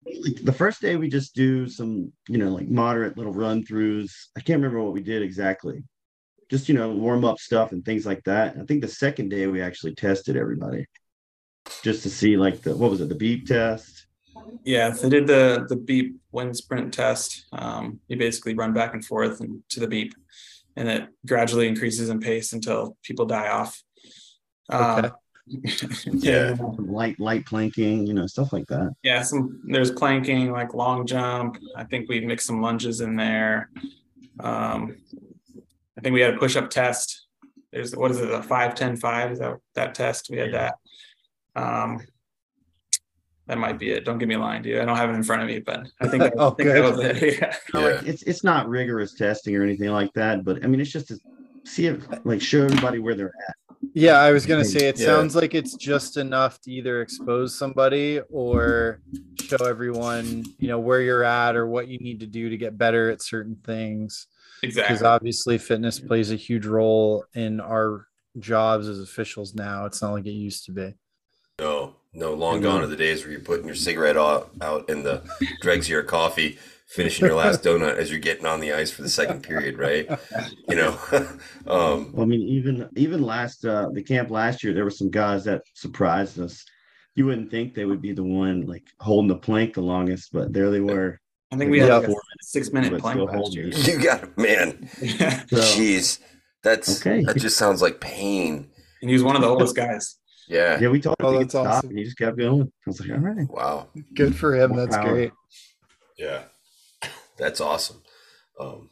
[0.06, 4.12] like the first day we just do some, you know, like moderate little run throughs.
[4.38, 5.84] I can't remember what we did exactly.
[6.50, 8.58] Just, you know, warm up stuff and things like that.
[8.60, 10.86] I think the second day we actually tested everybody
[11.84, 14.08] just to see like the what was it, the beep test.
[14.64, 17.46] Yeah, they did the the beep wind sprint test.
[17.52, 20.14] Um, you basically run back and forth and to the beep,
[20.76, 23.82] and it gradually increases in pace until people die off.
[24.70, 25.10] Um, Okay.
[26.14, 26.56] Yeah.
[26.56, 28.94] Some light light planking, you know, stuff like that.
[29.02, 29.24] yeah.
[29.24, 31.58] Some there's planking, like long jump.
[31.76, 33.72] I think we mixed some lunges in there.
[34.40, 34.98] Um,
[36.00, 37.26] I think we had a push up test.
[37.74, 39.32] There's what is it, a five ten five?
[39.34, 40.30] Is that that test?
[40.32, 40.76] We had that.
[41.58, 42.00] Um,
[43.48, 44.06] that might be it.
[44.06, 44.80] Don't give me a line, dude.
[44.80, 46.82] I don't have it in front of me, but I think, I Oh, think that
[46.82, 47.22] was it.
[47.42, 47.56] Yeah.
[47.74, 47.96] Not Yeah.
[47.98, 51.10] Like it's it's not rigorous testing or anything like that, but I mean it's just
[51.10, 51.20] to
[51.66, 53.56] see if like show everybody where they're at.
[53.94, 55.08] Yeah, I was gonna say it Yeah.
[55.08, 59.02] sounds like it's just enough to either expose somebody or
[59.42, 62.78] show everyone, you know, where you're at or what you need to do to get
[62.78, 64.28] better at certain things.
[64.62, 69.86] Because obviously fitness plays a huge role in our jobs as officials now.
[69.86, 70.94] It's not like it used to be.
[71.60, 75.04] No, no, long gone are the days where you're putting your cigarette out, out in
[75.04, 75.22] the
[75.62, 79.02] dregs of your coffee, finishing your last donut as you're getting on the ice for
[79.02, 80.10] the second period, right?
[80.68, 80.98] You know,
[81.68, 85.12] um, Well, I mean, even even last uh the camp last year, there were some
[85.12, 86.64] guys that surprised us.
[87.16, 90.54] You wouldn't think they would be the one like holding the plank the longest, but
[90.54, 91.20] there they were.
[91.52, 91.98] I think we had Yeah.
[91.98, 93.68] like a six minute But plank still last year.
[93.70, 93.88] it.
[93.88, 95.44] you got man, Yeah.
[95.50, 96.20] So jeez,
[96.64, 97.24] that's Okay.
[97.24, 98.70] that just sounds like pain.
[99.02, 100.16] And he was one of the oldest guys.
[100.48, 101.90] Yeah, yeah, we told him Oh, to that's stop, awesome.
[101.90, 102.62] and he just kept going.
[102.64, 103.48] I was like, all right.
[103.50, 104.72] wow, Good for him.
[104.72, 105.10] More That's power.
[105.14, 105.32] great.
[106.18, 106.44] yeah,
[107.38, 108.02] that's awesome.
[108.60, 108.90] Um,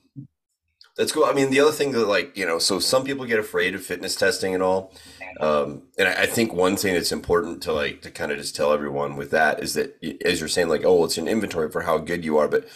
[0.96, 1.26] that's cool.
[1.26, 3.84] I mean, the other thing that, like, you know, so some people get afraid of
[3.84, 4.94] fitness testing and all.
[5.40, 8.56] Um, and I, I think one thing that's important to like to kind of just
[8.56, 11.82] tell everyone with that is that, as you're saying, like, oh, it's an inventory for
[11.82, 12.68] how good you are, but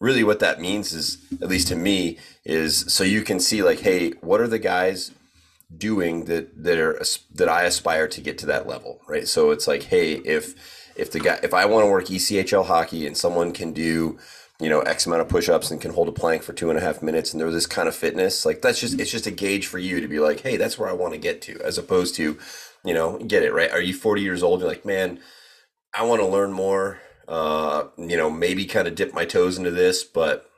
[0.00, 3.80] really what that means is, at least to me, is so you can see like,
[3.80, 5.12] hey, what are the guys
[5.76, 7.02] doing that that are
[7.34, 9.28] that I aspire to get to that level, right?
[9.28, 10.54] So it's like, hey, if
[10.96, 14.18] if the guy if I want to work ECHL hockey and someone can do
[14.60, 16.82] you know X amount of push-ups and can hold a plank for two and a
[16.82, 19.66] half minutes and they're this kind of fitness, like that's just it's just a gauge
[19.66, 22.14] for you to be like, hey, that's where I want to get to, as opposed
[22.16, 22.38] to,
[22.84, 23.70] you know, get it right.
[23.70, 24.60] Are you 40 years old?
[24.60, 25.20] You're like, man,
[25.94, 27.00] I want to learn more.
[27.26, 30.50] Uh, you know, maybe kind of dip my toes into this, but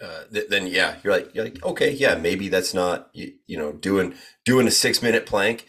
[0.00, 3.56] uh, th- then yeah, you're like you're like okay, yeah, maybe that's not you, you
[3.58, 4.14] know doing
[4.44, 5.66] doing a six minute plank.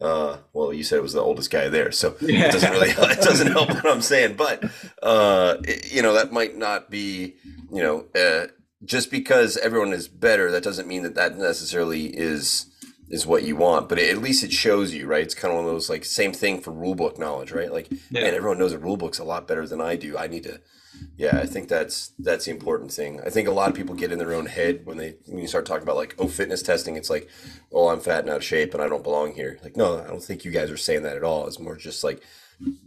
[0.00, 3.20] Uh, well, you said it was the oldest guy there, so it doesn't really it
[3.20, 4.36] doesn't help what I'm saying.
[4.36, 4.64] But
[5.02, 7.34] uh, it- you know that might not be
[7.70, 8.46] you know uh,
[8.84, 12.66] just because everyone is better, that doesn't mean that that necessarily is
[13.10, 13.88] is what you want.
[13.88, 15.22] But at least it shows you, right?
[15.22, 17.70] It's kind of one of those like same thing for rule book knowledge, right?
[17.72, 18.22] Like Yeah.
[18.22, 20.16] man, everyone knows the rule book's a lot better than I do.
[20.16, 20.60] I need to
[21.16, 23.20] yeah, I think that's that's the important thing.
[23.24, 25.46] I think a lot of people get in their own head when they when you
[25.48, 26.96] start talking about like oh fitness testing.
[26.96, 27.28] It's like
[27.72, 29.58] oh I'm fat and out of shape and I don't belong here.
[29.62, 31.46] Like no, I don't think you guys are saying that at all.
[31.46, 32.22] It's more just like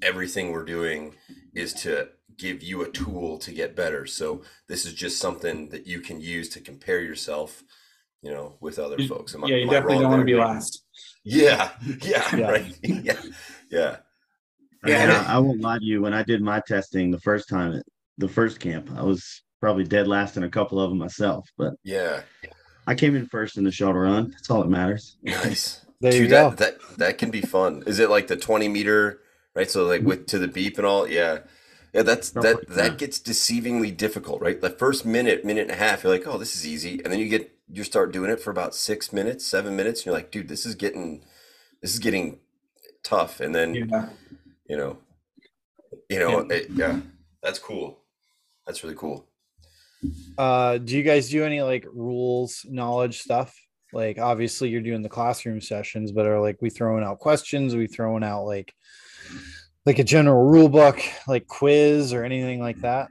[0.01, 1.15] everything we're doing
[1.53, 4.05] is to give you a tool to get better.
[4.05, 7.63] So this is just something that you can use to compare yourself,
[8.21, 9.33] you know, with other You- folks.
[9.35, 10.35] Am I- yeah, you definitely don't want to there?
[10.35, 10.83] be last.
[11.23, 11.69] Yeah,
[12.01, 12.49] yeah, Yeah.
[12.51, 12.77] right.
[12.83, 13.13] Yeah,
[13.71, 13.97] yeah.
[14.85, 16.01] Yeah, And and I, I won't lie to you.
[16.01, 17.83] When I did my testing the first time at
[18.17, 21.73] the first camp, I was probably dead last in a couple of them myself, but
[21.83, 22.21] Yeah,
[22.87, 24.31] I came in first in the shuttle run.
[24.31, 25.17] That's all that matters.
[25.23, 25.79] nice.
[26.01, 26.49] There Dude, you go.
[26.49, 27.83] that, that that can be fun.
[27.87, 29.21] Is it like the twenty meter,
[29.55, 29.71] right?
[29.71, 31.39] So like with to the beep and all, yeah,
[31.93, 32.01] yeah.
[32.03, 32.97] That's Stuff that like that that.
[32.97, 34.59] gets deceivingly difficult, right?
[34.59, 37.19] The first minute, minute and a half, you're like, oh, this is easy, and then
[37.21, 40.29] you get you start doing it for about six minutes, seven minutes, and you're like,
[40.29, 41.23] dude, this is getting
[41.81, 42.39] this is getting
[43.01, 44.09] tough, and then Yeah.
[44.67, 44.97] you know,
[46.09, 46.55] you know, Yeah.
[46.57, 46.99] it, yeah,
[47.41, 47.99] that's cool.
[48.65, 49.27] That's really cool.
[50.37, 53.57] Uh, do you guys do any like rules knowledge stuff?
[53.93, 57.73] Like obviously you're doing the classroom sessions, but are like we throwing out questions?
[57.73, 58.73] Are we throwing out like
[59.85, 63.09] like a general rule book, like quiz or anything like that?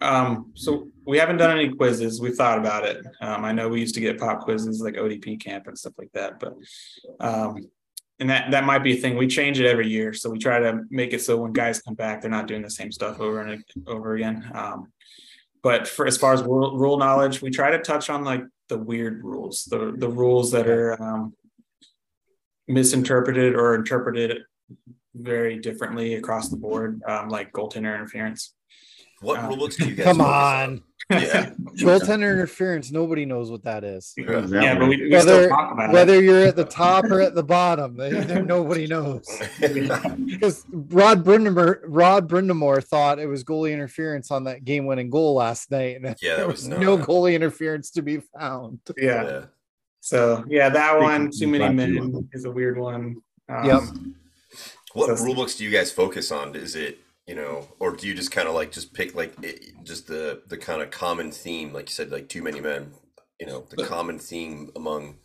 [0.00, 2.20] Um, so we haven't done any quizzes.
[2.20, 3.04] We thought about it.
[3.20, 6.10] Um, I know we used to get pop quizzes like ODP camp and stuff like
[6.12, 6.54] that, but
[7.20, 7.70] um,
[8.18, 9.16] and that that might be a thing.
[9.16, 11.94] We change it every year, so we try to make it so when guys come
[11.94, 14.50] back, they're not doing the same stuff over and over again.
[14.54, 14.92] Um,
[15.62, 18.78] but for as far as rule, rule knowledge, we try to touch on like the
[18.78, 21.34] weird rules, the the rules that are um,
[22.68, 24.42] misinterpreted or interpreted
[25.14, 28.54] very differently across the board, um, like goaltender interference.
[29.20, 30.04] What Uh, rule books do you guys?
[30.06, 30.82] Come focus on.
[31.08, 31.50] Yeah.
[31.76, 32.90] Goaltender interference.
[32.90, 34.12] Nobody knows what that is.
[34.16, 34.44] Yeah.
[34.48, 35.92] Yeah, but we, we Whether still talk about it.
[35.92, 39.24] whether you're at the top or at the bottom, they, they- nobody knows.
[39.60, 45.70] Because Rod Brind'Amour, Rod Brind'Amour thought it was goalie interference on that game-winning goal last
[45.70, 48.80] night, and Yeah, that there was was no not- goalie interference to be found.
[48.96, 49.24] yeah.
[49.24, 49.44] yeah.
[50.00, 53.16] So yeah, that one, too many men is a weird one.
[53.48, 53.82] Um, Yep.
[54.94, 56.54] What So- rule books do you guys focus on?
[56.56, 59.74] Is it you know, or do you just kind of like just pick like it,
[59.82, 62.92] just the the kind of common theme, like you said, like too many men?
[63.40, 65.18] You know, the common theme among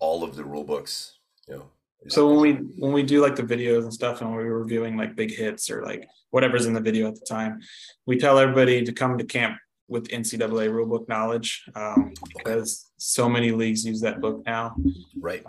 [0.00, 1.18] all of the rule books.
[1.46, 1.70] You know.
[2.08, 5.16] So when we when we do like the videos and stuff, and we're reviewing like
[5.16, 7.60] big hits or like whatever's in the video at the time,
[8.06, 13.50] we tell everybody to come to camp with NCAA rulebook knowledge um, because so many
[13.50, 14.76] leagues use that book now.
[15.18, 15.42] right,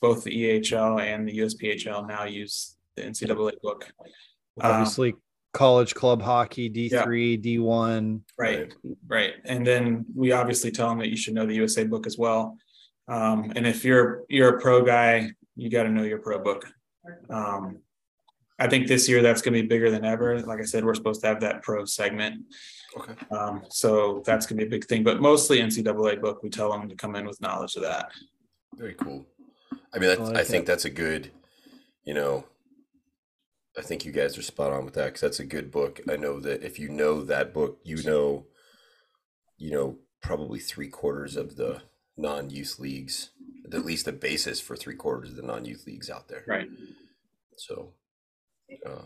[0.00, 3.90] Both the EHL and the USPHL now use the NCAA book.
[4.60, 5.14] Um, Obviously,
[5.52, 8.20] college club hockey, D3, D1.
[8.38, 8.72] Right,
[9.06, 9.34] right.
[9.44, 12.56] And then we obviously tell them that you should know the USA book as well.
[13.08, 16.66] Um, and if you're you're a pro guy, you got to know your pro book.
[17.28, 17.78] Um,
[18.60, 20.40] I think this year that's going to be bigger than ever.
[20.42, 22.44] Like I said, we're supposed to have that pro segment,
[22.96, 25.02] okay, um, so that's going to be a big thing.
[25.02, 28.10] But mostly NCAA book, we tell them to come in with knowledge of that.
[28.76, 29.26] very cool.
[29.94, 30.72] I mean, that's, I I, think that.
[30.72, 31.30] that's a good,
[32.04, 32.44] you know.
[33.78, 36.00] I think you guys are spot on with that because that's a good book.
[36.08, 38.46] I know that if you know that book, you know,
[39.58, 41.82] you know, probably three quarters of the
[42.16, 43.30] non-youth leagues,
[43.72, 46.44] at least the basis for three quarters of the non-youth leagues out there.
[46.46, 46.68] Right.
[47.56, 47.92] So,
[48.86, 49.02] uh,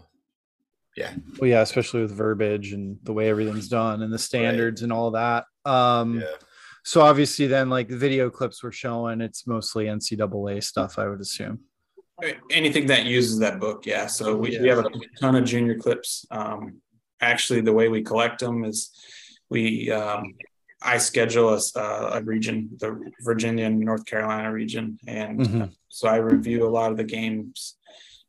[0.97, 4.93] yeah, Well, yeah, especially with verbiage and the way everything's done and the standards and
[4.93, 5.45] all that.
[5.65, 6.27] Um, yeah,
[6.85, 11.21] So obviously, then like the video clips we're showing, it's mostly NCAA stuff, I would
[11.21, 11.61] assume.
[12.51, 14.07] Anything that uses that book yeah.
[14.07, 16.25] So we, we have a ton of junior clips.
[16.31, 16.81] Um
[17.21, 18.91] actually the way we collect them is
[19.51, 20.35] we um
[20.83, 24.99] i schedule a, uh, a region the virginia and north carolina region.
[25.07, 25.73] And Mhm.
[25.89, 27.77] so i review a lot of the games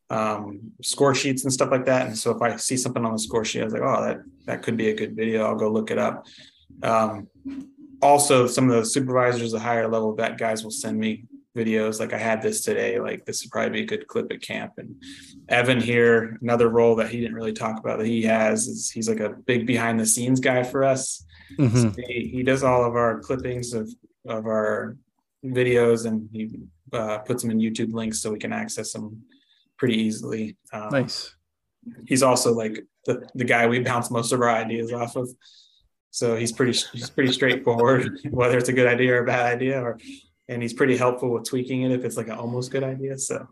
[0.09, 2.07] um score sheets and stuff like that.
[2.07, 4.17] And so if i see something on the score sheet i was like oh that
[4.45, 5.45] that could be a good video.
[5.45, 6.25] I'll go look it up.
[6.83, 7.27] Um
[8.01, 12.11] also some of the supervisors the higher level vet guys will send me videos like
[12.13, 14.95] I had this today like this would probably be a good clip at camp and
[15.49, 19.07] Evan here another role that he didn't really talk about that he has is he's
[19.07, 21.23] like a big behind the scenes guy for us
[21.59, 21.93] Mhm.
[21.95, 23.87] So he, he does all of our clippings of
[24.27, 24.97] of our
[25.45, 26.59] videos and he
[26.91, 29.21] uh, puts them in YouTube links so we can access them
[29.77, 31.35] pretty easily um, Nice.
[32.07, 35.29] he's also like the, the guy we bounce most of our ideas off of.
[36.09, 39.79] So he's pretty he's pretty straightforward, whether it's a good idea or a bad idea,
[39.81, 39.99] or
[40.49, 43.17] and he's pretty helpful with tweaking it if it's like an almost good idea.
[43.17, 43.47] So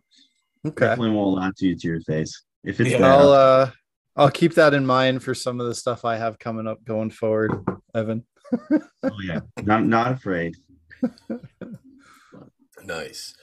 [0.65, 0.85] Okay.
[0.85, 2.43] Definitely won't lie to you to your face.
[2.63, 2.99] If it's Yeah.
[2.99, 3.71] bad, I'll uh
[4.15, 7.09] I'll keep that in mind for some of the stuff I have coming up going
[7.09, 7.51] forward,
[7.95, 8.25] Evan.
[9.03, 10.55] oh yeah, not not afraid.
[12.83, 13.33] nice,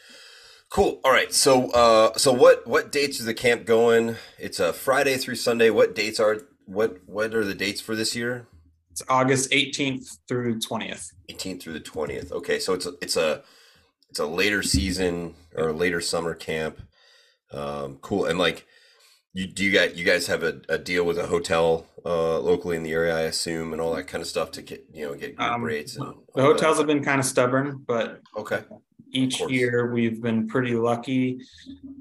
[0.71, 1.01] cool.
[1.05, 4.17] All right, so uh, so what what dates is the camp going?
[4.39, 5.71] It's a Friday through Sunday.
[5.71, 8.47] What dates are what what are the dates for this year?
[8.91, 11.13] It's August 18th through 20th.
[11.31, 12.33] 18th through the 20th.
[12.33, 13.43] Okay, so it's a, it's a
[14.09, 16.81] it's a later season or a later summer camp.
[17.53, 18.25] Um, cool.
[18.27, 18.67] And like,
[19.33, 22.77] you do you guys you guys have a, a deal with a hotel uh, locally
[22.77, 25.15] in the area, I assume, and all that kind of stuff to get you know
[25.15, 26.83] get group Um, rates and The hotels that.
[26.83, 28.63] have been kind of stubborn, but Okay,
[29.13, 31.39] each year we've been pretty lucky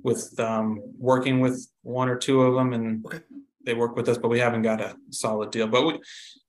[0.01, 3.19] with um, working with one or two of them, and Okay.
[3.63, 5.67] they work with us, but we haven't got a solid deal.
[5.67, 5.99] But we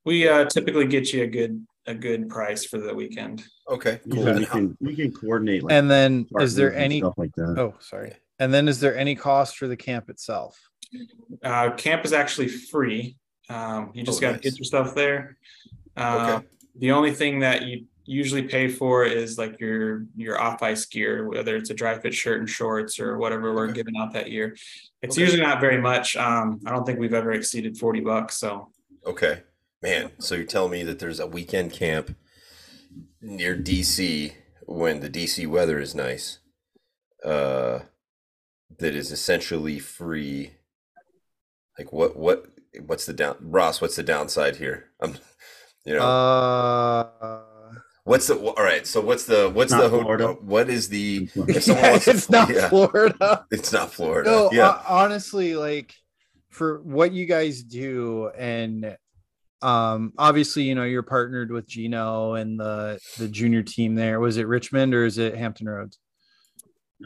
[0.05, 3.45] we uh, typically get you a good a good price for the weekend.
[3.69, 4.17] okay, cool.
[4.27, 5.63] Usually And we can we can coordinate.
[5.63, 7.55] Like, And then is there any stuff like that?
[7.59, 8.13] oh sorry.
[8.39, 10.59] And then is there any cost for the camp itself?
[11.43, 13.17] Uh, camp is actually free.
[13.49, 14.43] Um, you just Oh, got to nice.
[14.43, 15.37] get yourself there.
[15.97, 16.47] Uh, Okay.
[16.77, 21.29] The only thing that you usually pay for is like your your off ice gear,
[21.29, 23.75] whether it's a dry fit shirt and shorts or whatever we're Okay.
[23.75, 24.57] giving out that year.
[25.03, 25.23] It's Okay.
[25.23, 26.17] usually not very much.
[26.17, 28.37] Um, I don't think we've ever exceeded forty bucks.
[28.37, 28.71] So
[29.07, 29.43] Okay,
[29.83, 30.13] man.
[30.19, 32.15] So you're telling me that there's a weekend camp
[33.21, 34.33] near DC
[34.67, 36.39] when the DC weather is nice,
[37.25, 37.81] uh,
[38.79, 40.53] that is essentially free.
[41.79, 42.17] Like what?
[42.17, 42.47] What?
[42.87, 43.37] What's the down?
[43.41, 44.87] Ross, what's the downside here?
[45.03, 45.17] I'm,
[45.85, 47.41] you know, Uh
[48.05, 48.37] what's the?
[48.39, 48.87] All right.
[48.87, 49.51] So what's the?
[49.51, 49.89] What's the?
[49.89, 50.35] Florida.
[50.41, 51.29] What is the?
[51.35, 53.47] It's not- If someone wants to it's fly- not yeah, Florida.
[53.51, 54.31] It's not Florida.
[54.31, 54.69] No, yeah.
[54.69, 55.95] uh, honestly, like
[56.51, 58.97] for what you guys do, and
[59.63, 64.21] um, obviously, you know, you're partnered with Gino and the the junior team there.
[64.21, 65.99] Was it Richmond or is it Hampton Roads?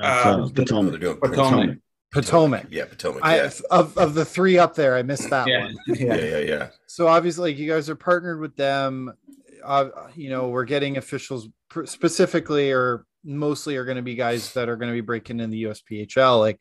[0.01, 0.91] Uh, Potomac.
[0.93, 1.79] they're doing Potomac.
[2.13, 2.67] Potomac.
[2.71, 3.21] Yeah, Potomac.
[3.25, 5.65] I of of the three up there, I missed that Yeah.
[5.65, 5.77] one.
[5.89, 6.15] yeah, yeah.
[6.17, 6.69] yeah, yeah.
[6.87, 9.13] So obviously, like you guys are partnered with them.
[9.65, 14.53] Uh, you know, we're getting officials pr- specifically or mostly are going to be guys
[14.53, 16.39] that are going to be breaking in the USPHL.
[16.39, 16.61] Like,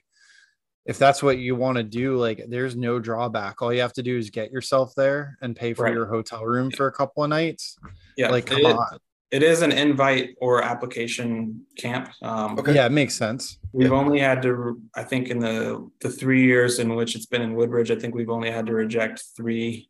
[0.86, 3.62] if that's what you want to do, like, there's no drawback.
[3.62, 5.94] All you have to do is get yourself there and pay for Right.
[5.94, 7.78] your hotel room for a couple of nights.
[8.18, 9.00] Yeah, like, come it, on.
[9.32, 12.10] it is an invite or application camp.
[12.22, 12.76] Um, Okay.
[12.76, 13.60] Yeah, it makes sense.
[13.72, 17.42] We've only had to, I think, in the the three years in which it's been
[17.42, 19.90] in Woodbridge, I think we've only had to reject three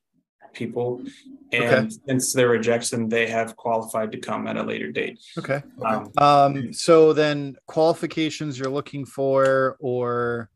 [0.54, 1.02] people,
[1.52, 1.96] and Okay.
[2.08, 5.20] since their rejection, they have qualified to come at a later date.
[5.38, 5.64] Okay.
[5.84, 10.50] Um, Um, so then qualifications you're looking for, or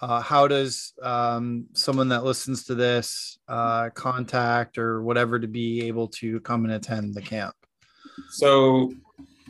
[0.00, 5.86] uh, how does um, someone that listens to this uh, contact or whatever to be
[5.86, 7.54] able to come and attend the camp?
[8.30, 8.92] So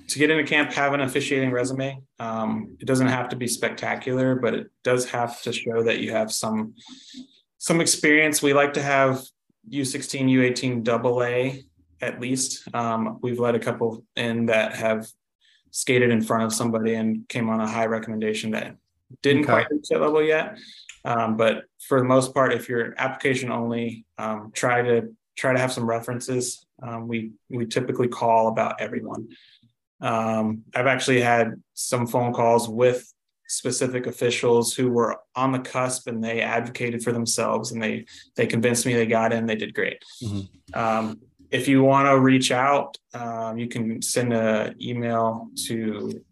[0.09, 2.01] to get into camp, have an officiating resume.
[2.21, 6.13] Um, it doesn't have to be spectacular, but it does have to show that you
[6.13, 6.75] have some
[7.59, 8.43] some experience.
[8.43, 9.23] We like to have
[9.71, 11.65] U16, U18 double A
[12.01, 12.73] at least.
[12.75, 15.09] Um, we've let a couple in that have
[15.71, 18.77] skated in front of somebody and came on a high recommendation that
[19.23, 19.53] didn't Okay.
[19.53, 20.59] quite reach that level yet.
[21.05, 25.59] Um, but for the most part, if you're application only, um, try to try to
[25.59, 26.67] have some references.
[26.83, 29.29] Um, we we typically call about everyone.
[30.01, 33.13] Um, I've actually had some phone calls with
[33.49, 38.05] specific officials who were on the cusp and they advocated for themselves and they
[38.35, 39.47] they convinced me they got in.
[39.47, 40.03] They did great.
[40.23, 40.49] Mhm.
[40.75, 46.25] Um, if you want to reach out, um, you can send an email to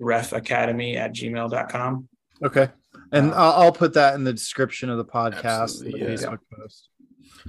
[0.00, 2.08] serefacademy at gmail.com.
[2.42, 2.68] Okay.
[3.12, 6.06] And Uh, I'll, I'll put that in the description of the podcast, the Absolutely, yeah.
[6.16, 6.88] Facebook post.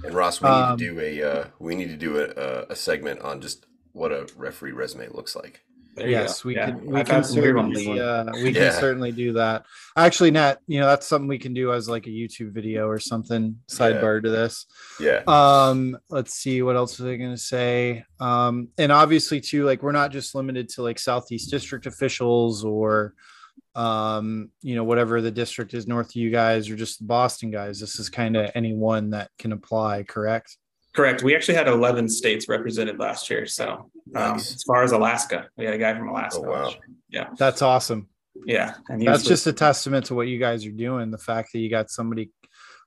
[0.04, 2.66] And Ross, we need Um, to do a uh, we need to do a, a,
[2.70, 5.62] a segment on just what a referee resume looks like.
[5.94, 6.86] There yes, we Yeah, can.
[6.86, 8.00] We I've can had some weird certainly.
[8.00, 8.70] Uh, we Yeah.
[8.70, 9.66] can certainly do that.
[9.96, 12.98] Actually, Nat, you know that's something we can do as like a YouTube video or
[12.98, 14.64] something sidebar to this.
[14.98, 18.04] Yeah, Um, let's see what else was I gonna say.
[18.20, 23.12] Um, and obviously too, like we're not just limited to like Southeast District officials or
[23.74, 27.50] um, you know, whatever the district is north of you guys or just the Boston
[27.50, 27.80] guys.
[27.80, 30.56] This is kind of anyone that can apply, correct?
[30.94, 31.22] Correct.
[31.22, 33.46] We actually had 11 states represented last year.
[33.46, 34.54] So, um, Nice.
[34.56, 36.40] as far as Alaska, we had a guy from Alaska.
[36.44, 36.74] Oh, wow.
[37.08, 37.30] Yeah.
[37.38, 38.08] That's awesome.
[38.46, 38.74] Yeah.
[38.88, 41.10] And That's was- just a testament to what you guys are doing.
[41.10, 42.30] The fact that you got somebody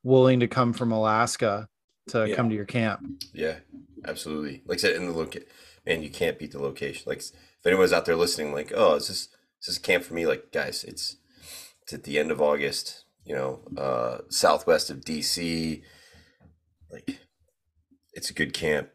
[0.03, 1.67] willing to come from Alaska
[2.09, 2.35] to Yeah.
[2.35, 3.01] come to your camp.
[3.33, 3.55] yeah,
[4.05, 4.61] absolutely.
[4.65, 5.35] Like I said, in the look,
[5.85, 7.03] man, you can't beat the location.
[7.07, 7.31] Like if
[7.65, 9.21] anyone's out there listening, like, oh, is this
[9.61, 10.27] is this a camp for me?
[10.27, 11.17] Like, guys, it's
[11.81, 13.05] it's at the end of August.
[13.23, 15.81] You know, uh, southwest of DC.
[18.25, 18.89] Like, it's a good camp.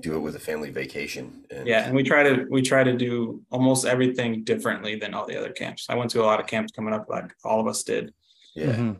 [0.00, 1.44] Do it with a family vacation.
[1.50, 1.84] And yeah.
[1.86, 5.52] And we try to, we try to do almost everything differently than all the other
[5.52, 5.86] camps.
[5.90, 8.12] I went to a lot of camps coming up, like all of us did.
[8.54, 8.96] yeah, Mhm.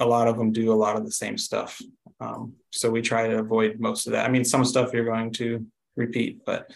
[0.00, 1.80] A lot of them do a lot of the same stuff.
[2.20, 4.26] Um, so we try to avoid most of that.
[4.26, 5.64] I mean, some stuff you're going to
[5.96, 6.70] repeat, but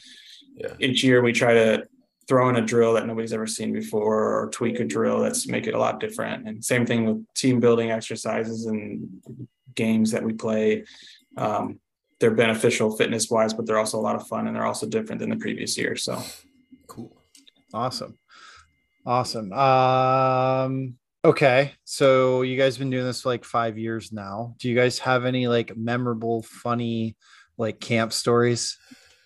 [0.55, 1.85] yeah, each year we try to
[2.29, 5.67] throw in a drill that nobody's ever seen before or tweak a drill that's make
[5.67, 9.09] it a lot different and same thing with team building exercises and
[9.75, 10.85] games that we play
[11.37, 11.81] um,
[12.23, 15.19] they're beneficial fitness wise but they're also a lot of fun and they're also different
[15.19, 16.23] than the previous year so
[16.87, 17.17] cool.
[17.75, 18.19] Awesome.
[19.05, 19.53] Awesome.
[19.53, 20.95] Um
[21.25, 21.73] okay.
[21.85, 24.55] So you guys have been doing this for like 5 years now.
[24.59, 27.17] Do you guys have any like memorable funny
[27.59, 28.79] like camp stories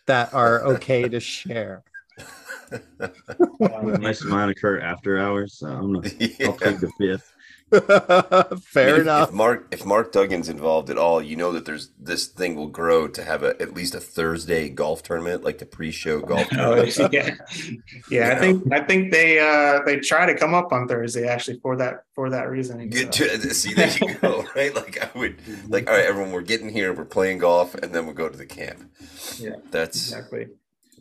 [0.07, 1.83] that are okay to share?
[3.01, 6.09] nice Most of mine occur after hours, so I'm gonna,
[6.45, 7.33] I'll take the fifth.
[8.63, 9.29] Fair If- enough.
[9.31, 12.69] If Mark if Mark Duggan's involved at all, you know that there's this thing will
[12.69, 16.85] grow to have a at least a Thursday golf tournament, like the pre-show golf oh,
[16.85, 17.13] tournament.
[17.13, 17.35] yeah
[18.11, 21.59] yeah i think i think they uh they try to come up on thursday actually
[21.61, 23.27] for that for that reasoning Good so.
[23.27, 24.75] to see there you go, right?
[24.75, 28.07] Like I would like, all right, everyone, we're getting here, we're playing golf, and then
[28.07, 28.91] we'll go to the camp.
[29.39, 30.47] Yeah, That's exactly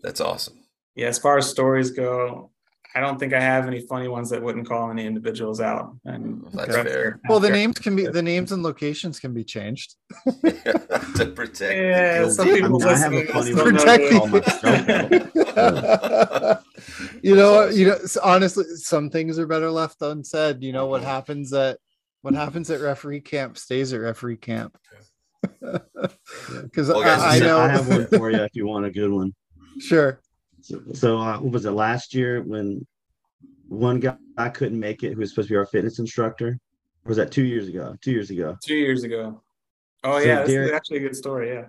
[0.01, 0.57] that's awesome.
[0.95, 2.51] yeah, as far as stories go,
[2.95, 5.97] I don't think I have any funny ones that wouldn't call any individuals out.
[6.05, 7.19] And mm, That's after- fair.
[7.27, 9.95] Well, the names can be the names and locations can be changed.
[10.25, 13.63] to protect Yeah, the some people I, have a funny one.
[13.75, 14.17] Protect I me.
[14.17, 14.89] call myself
[15.57, 16.63] out.
[17.21, 17.97] you know, you know.
[18.23, 20.63] Honestly, some things are better left unsaid.
[20.63, 21.79] You know what happens at
[22.21, 24.77] what happens at referee camp stays at referee camp.
[25.41, 27.59] Because Well, I, I So know.
[27.59, 29.33] I have one for you if you want a good one.
[29.79, 30.21] sure.
[30.66, 32.88] So, so uh, what was it last year when
[33.68, 36.57] one guy I couldn't make it who was supposed to be our fitness instructor?
[37.05, 37.95] Or was that two years ago?
[38.01, 38.57] Two years ago.
[38.63, 39.43] two years ago.
[40.03, 41.53] Oh So yeah, this Deric- is actually a good story.
[41.53, 41.66] Yeah.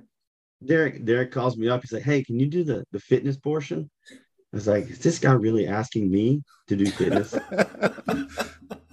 [0.64, 1.82] Deric Deric calls me up.
[1.82, 4.16] He's like, "Hey, can you do the the fitness portion?" I
[4.56, 7.34] was like, "Is this guy really asking me to do fitness?"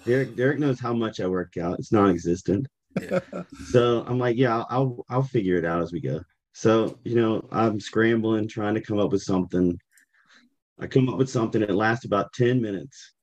[0.05, 1.79] Deric Deric knows how much I work out.
[1.79, 2.67] It's non-existent.
[3.01, 3.19] Yeah.
[3.71, 6.19] So I'm like, yeah, I'll I'll figure it out as we go.
[6.51, 9.79] So you know, I'm scrambling, trying to come up with something.
[10.83, 11.61] I come up with something.
[11.61, 13.13] It lasts about ten minutes,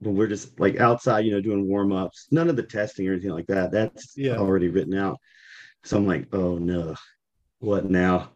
[0.00, 2.28] but we're just like outside, you know, doing warm ups.
[2.30, 3.72] None of the testing or anything like that.
[3.72, 4.36] That's Yeah.
[4.36, 5.18] already written out.
[5.82, 6.94] So I'm like, oh no,
[7.58, 8.30] what now?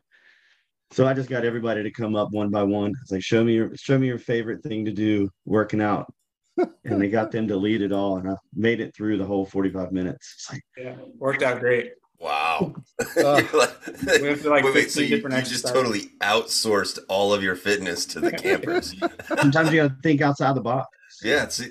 [0.91, 2.93] So I just got everybody to come up one by one.
[3.03, 6.13] It's like, show me your show me your favorite thing to do working out.
[6.85, 8.17] and they got them to lead it all.
[8.17, 10.35] And I made it through the whole 45 minutes.
[10.37, 11.93] It's like, Yeah, worked out great.
[12.19, 12.75] Wow.
[13.17, 13.87] Uh, like-
[14.21, 17.43] We went through, like, wait, wait, so you, different you just totally outsourced all of
[17.43, 18.95] your fitness to the campers.
[19.39, 20.89] sometimes you gotta think outside the box.
[21.23, 21.45] yeah.
[21.45, 21.69] It's, I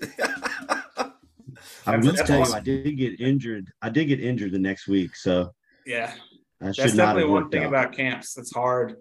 [1.97, 2.53] That's- will tell awesome.
[2.65, 3.69] you, I did get injured.
[3.81, 5.53] I did get injured the next week, so
[5.85, 6.13] Yeah,
[6.61, 7.69] I that's definitely one thing out.
[7.69, 8.97] about camps It's hard.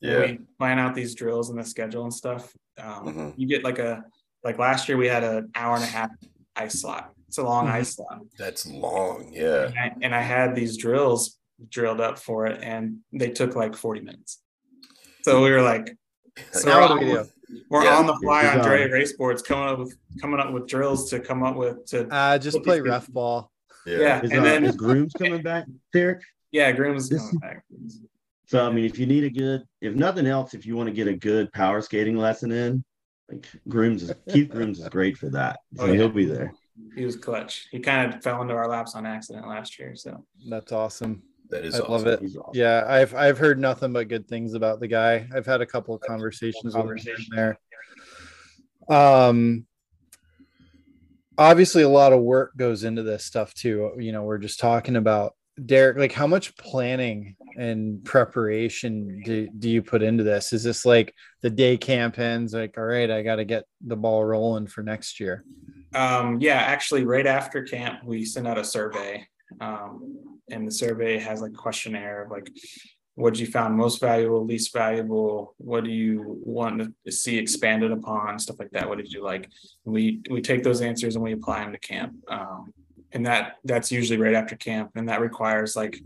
[0.00, 0.20] When yeah.
[0.26, 2.52] we plan out these drills and the schedule and stuff.
[2.78, 3.34] Um, Mhm.
[3.36, 4.02] You get like a
[4.44, 6.10] like last year we had an hour and a half
[6.56, 7.12] ice slot.
[7.30, 7.72] It's a long Mhm.
[7.74, 9.30] ice slot, That's long.
[9.32, 9.66] Yeah.
[9.68, 13.76] and I, and I had these drills drilled up for it, and they took like
[13.76, 14.42] forty minutes.
[15.22, 15.96] So we were like,
[16.50, 17.24] so Now we're, what on, do we do?
[17.70, 17.98] we're Yeah.
[17.98, 18.90] on the fly Yeah, on Dre design.
[18.90, 22.36] race boards, coming up with coming up with drills to come up with to Uh,
[22.36, 23.52] just play these ref ball.
[23.86, 23.98] Yeah.
[23.98, 26.22] yeah, Is, and uh, then is grooms coming back, Deric?
[26.50, 27.62] yeah, Groom's This- coming back.
[28.48, 30.92] So I mean, if you need a good, if nothing else, if you want to
[30.92, 32.82] get a good power skating lesson in,
[33.30, 35.60] like Grooms is Keith Grooms is great for that.
[35.76, 35.92] So Oh, yeah.
[35.94, 36.52] he'll be there.
[36.94, 37.68] He was clutch.
[37.70, 39.94] He kind of fell into our laps on accident last year.
[39.94, 41.22] So That's awesome.
[41.50, 41.92] That is I awesome.
[41.92, 42.22] love it.
[42.22, 42.50] Awesome.
[42.54, 45.28] Yeah, I've I've heard nothing but good things about the guy.
[45.34, 47.58] I've had a couple of conversations with him there.
[48.88, 49.66] Um
[51.38, 53.92] obviously a lot of work goes into this stuff too.
[53.98, 59.68] You know, we're just talking about Deric, like how much planning and preparation do, do
[59.68, 60.52] you put into this?
[60.52, 64.24] Is this like the day camp ends, like, all right, I gotta get the ball
[64.24, 65.44] rolling for next year?
[65.94, 69.26] Um, yeah, actually, right after camp, we send out a survey,
[69.60, 72.50] um, and the survey has like questionnaire of like,
[73.16, 78.38] what you found most valuable, least valuable, what do you want to see expanded upon,
[78.38, 78.88] stuff like that.
[78.88, 79.50] What did you like?
[79.84, 82.72] We we take those answers and we apply them to camp, um,
[83.12, 86.00] and that that's usually right after camp, and that requires like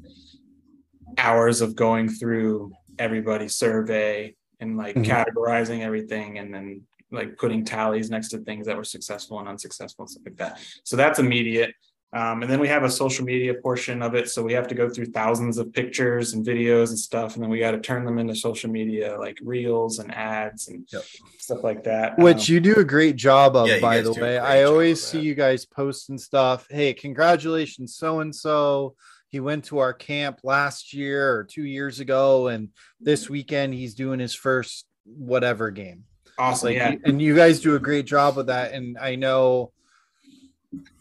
[1.18, 5.04] hours of going through everybody's survey and like Mhm.
[5.04, 6.82] categorizing everything, and then
[7.14, 10.58] like putting tallies next to things that were successful and unsuccessful and stuff like that.
[10.84, 11.74] So that's immediate.
[12.12, 14.28] Um, and then we have a social media portion of it.
[14.30, 17.34] So we have to go through thousands of pictures and videos and stuff.
[17.34, 20.86] And then we got to turn them into social media, like reels and ads and
[20.92, 21.02] Yep.
[21.38, 22.16] stuff like that.
[22.16, 24.38] Which Um, you do a great job of, Yeah, by the way.
[24.38, 26.68] I always see you guys posting stuff.
[26.70, 28.94] Hey, congratulations, so and so.
[29.30, 32.68] He went to our camp last year or two years ago, and
[33.00, 36.04] this weekend he's doing his first whatever game.
[36.38, 36.68] Awesome.
[36.68, 36.94] Like, yeah.
[37.04, 38.72] and you guys do a great job with that.
[38.72, 39.72] And I know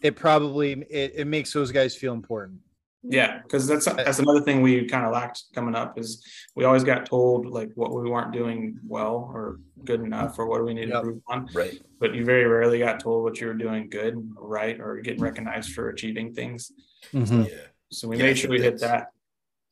[0.00, 2.60] it probably it, it makes those guys feel important.
[3.06, 6.24] Yeah, because that's that's another thing we kind of lacked coming up is
[6.54, 10.58] we always got told like what we weren't doing well or good enough or what
[10.58, 11.48] do we need to improve on.
[11.52, 11.78] Right.
[12.00, 15.72] But you very rarely got told what you were doing good, right, or getting recognized
[15.74, 16.72] for achieving things.
[17.12, 17.50] Mhm.
[17.50, 17.56] Yeah.
[17.90, 19.08] So we Yeah, made sure we hit that.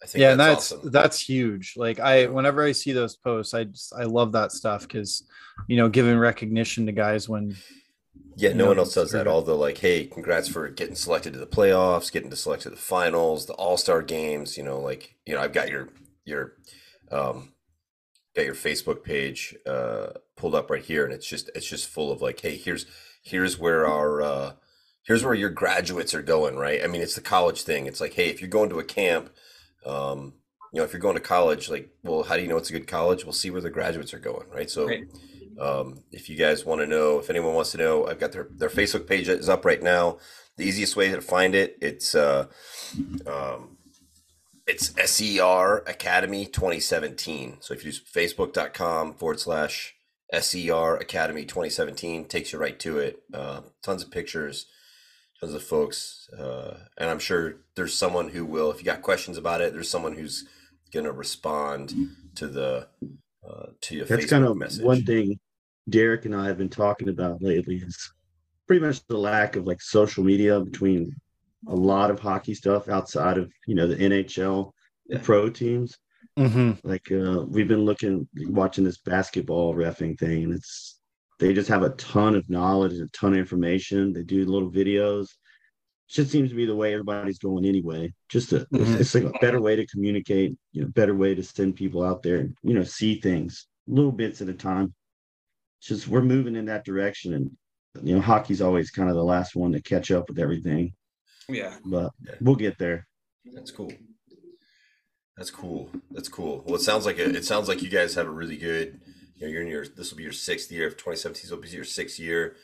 [0.02, 0.90] I think yeah and that's, that's awesome.
[0.90, 4.82] that's huge like i whenever i see those posts i just i love that stuff
[4.82, 5.22] because
[5.68, 7.54] you know giving recognition to guys when
[8.36, 9.26] Yeah, no know, one else does that.
[9.26, 12.70] All the like, hey, congrats for getting selected to the playoffs, getting to select to
[12.70, 14.56] the finals, the All Star games.
[14.56, 15.88] You know, like you know, I've got your
[16.24, 16.54] your
[17.10, 17.52] um
[18.34, 22.10] got your Facebook page uh pulled up right here, and it's just it's just full
[22.10, 22.86] of like, hey, here's
[23.22, 24.52] here's where our uh
[25.04, 26.82] here's where your graduates are going, right?
[26.82, 27.86] I mean, it's the college thing.
[27.86, 29.30] It's like, hey, if you're going to a camp,
[29.86, 30.34] um,
[30.72, 32.72] you know, if you're going to college, like, well, how do you know it's a
[32.72, 33.24] good college?
[33.24, 34.70] We'll see where the graduates are going, right?
[34.70, 34.86] So.
[34.86, 35.04] Right.
[35.60, 38.48] Um, if you guys want to know, if anyone wants to know, I've got their,
[38.56, 40.16] their Facebook page is up right now.
[40.56, 42.46] The easiest way to find it, it's uh,
[43.26, 43.76] um,
[44.66, 47.58] it's SER Academy 2017.
[47.60, 49.94] So if you use facebook.com forward slash
[50.32, 53.22] SER Academy 2017, takes you right to it.
[53.32, 54.66] Uh, tons of pictures,
[55.42, 56.28] tons of folks.
[56.38, 59.90] Uh, and I'm sure there's someone who will, if you got questions about it, there's
[59.90, 60.46] someone who's
[60.92, 61.94] going to respond
[62.36, 62.88] to the,
[63.48, 64.84] uh, to your That's Facebook kind of message.
[64.84, 65.38] one thing
[65.90, 68.12] Deric and I have been talking about lately is
[68.68, 71.14] pretty much the lack of like social media between
[71.68, 74.70] a lot of hockey stuff outside of you know the NHL,
[75.08, 75.20] the Yeah.
[75.22, 75.98] pro teams.
[76.38, 76.88] Mm-hmm.
[76.88, 81.00] Like uh, we've been looking, watching this basketball refing thing, and it's
[81.42, 84.12] they just have a ton of knowledge and a ton of information.
[84.12, 85.24] They do little videos.
[85.24, 85.28] It
[86.14, 88.12] Just seems to be the way everybody's going anyway.
[88.28, 88.80] Just a, Mhm.
[89.00, 90.56] it's, it's like a better way to communicate.
[90.70, 92.36] You know, better way to send people out there.
[92.36, 94.94] and You know, see things little bits at a time.
[95.80, 97.50] It's just we're moving in that direction, and
[98.06, 100.92] you know, hockey's always kind of the last one to catch up with everything.
[101.48, 101.76] Yeah.
[101.84, 102.34] But Yeah.
[102.40, 103.08] we'll get there.
[103.52, 103.92] That's cool.
[105.36, 105.90] That's cool.
[106.12, 106.62] That's cool.
[106.66, 109.00] Well, it sounds like a, it sounds like you guys have a really good.
[109.42, 110.86] You know, you're in your this will be your sixth year.
[110.86, 112.54] If 2017 will be your sixth year,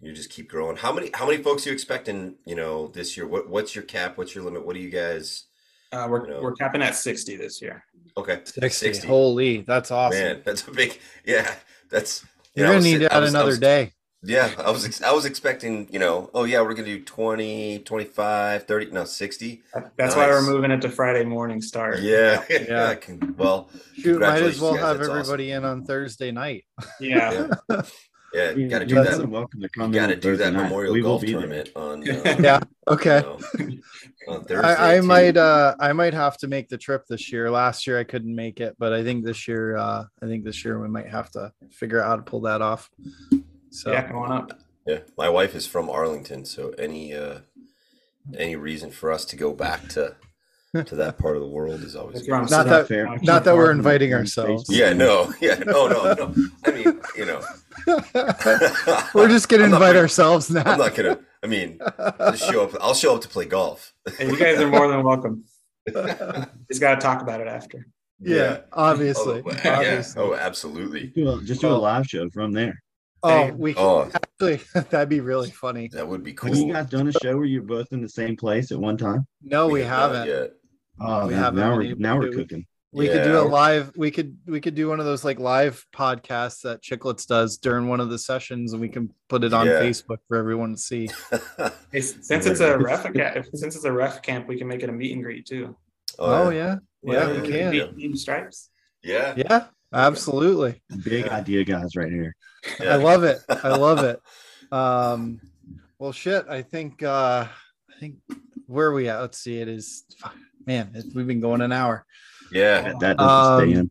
[0.00, 0.76] you just keep growing.
[0.76, 2.34] How many how many folks are you expecting?
[2.44, 3.28] You know, this year.
[3.28, 4.18] What what's your cap?
[4.18, 4.66] What's your limit?
[4.66, 5.44] What do you guys?
[5.92, 6.40] Uh, we're, You know.
[6.42, 7.84] we're capping at 60 this year.
[8.16, 9.06] Okay, 60.
[9.06, 10.18] Holy, that's awesome.
[10.18, 10.98] Man, that's a big.
[11.24, 11.54] Yeah,
[11.88, 12.24] that's.
[12.56, 13.92] you You're know, gonna need to add was- I another was- day.
[14.26, 17.04] Yeah, I was ex- I was expecting, you know, oh yeah, we're going to do
[17.04, 19.62] 20, 25, 30, no, 60.
[19.96, 22.00] That's why we're moving it to Friday morning start.
[22.00, 22.42] Yeah.
[22.50, 22.88] Yeah.
[22.90, 24.82] I can, well, Shoot, might as well guys.
[24.82, 25.20] have That's awesome.
[25.20, 26.64] everybody in on Thursday night.
[27.00, 27.48] Yeah.
[28.34, 29.22] yeah, You- got to do that's- that.
[29.22, 29.92] than welcome to You come.
[29.92, 30.64] Got to do that night.
[30.64, 31.40] Memorial We Golf be there.
[31.42, 32.60] tournament on, uh, Yeah.
[32.88, 33.22] Okay.
[33.58, 33.80] you
[34.26, 34.42] know.
[34.60, 37.48] I, I might uh I might have to make the trip this year.
[37.50, 40.64] Last year I couldn't make it, but I think this year uh I think this
[40.64, 42.90] year we might have to figure out how to pull that off.
[43.76, 44.58] So Yeah, come on up.
[44.86, 47.40] Yeah, my wife is from Arlington, so any uh
[48.36, 50.16] any reason for us to go back to
[50.84, 52.50] to that part of the world is always That's where good.
[52.50, 52.72] Not sitting.
[52.72, 53.18] that- Fair.
[53.22, 54.64] not that we're inviting ourselves.
[54.68, 56.34] Yeah, no, yeah, no, no, no.
[56.66, 57.40] I mean, you know,
[59.14, 60.62] we're just gonna I'm not invite ourselves now.
[60.66, 61.18] I'm not gonna.
[61.42, 61.78] I mean,
[62.30, 62.70] just show up.
[62.80, 63.92] I'll show up to play golf.
[64.20, 65.44] And you guys are more than welcome.
[66.68, 67.86] Just got to talk about it after.
[68.18, 69.42] yeah, obviously.
[69.46, 69.76] Oh, yeah.
[69.78, 70.20] obviously.
[70.22, 71.06] Oh, absolutely.
[71.14, 72.82] Do a- Just do a live show from there.
[73.26, 74.60] Oh, we Oh, actually
[74.90, 75.88] that'd be really funny.
[75.92, 76.50] that would be cool.
[76.50, 78.96] Have you guys done a show where you're both in the same place at one
[78.96, 79.26] time?
[79.42, 80.28] No, we, have not haven't.
[80.28, 80.50] yet.
[81.00, 82.66] Oh, We man, haven't now we're now we're cooking.
[82.92, 83.92] We could do a live.
[83.96, 87.88] We could we could do one of those like live podcasts that Chiclets does during
[87.88, 89.80] one of the sessions, and we can put it on Yeah.
[89.82, 91.10] Facebook for everyone to see.
[91.92, 94.88] Hey, since it's a ref camp, since it's a ref camp, we can make it
[94.88, 95.76] a meet and greet too.
[96.18, 97.74] Oh yeah, oh, yeah, Yeah, we can.
[97.74, 97.92] you go.
[97.92, 98.70] Team stripes.
[99.02, 99.34] Yeah.
[99.36, 99.66] Yeah,
[99.96, 100.82] absolutely.
[101.04, 101.36] Big Yeah.
[101.36, 102.34] idea, guys, right here.
[102.80, 102.94] yeah.
[102.94, 103.38] I love it.
[103.48, 104.20] I love it.
[104.72, 105.40] Um,
[105.96, 106.44] well, shit.
[106.48, 107.00] I think.
[107.04, 108.16] uh I think
[108.66, 109.20] where are we at?
[109.20, 109.58] Let's see.
[109.60, 110.04] It is.
[110.66, 112.04] Man, it, we've been going an hour.
[112.50, 112.82] Yeah.
[112.82, 113.90] That, that doesn't stay Um,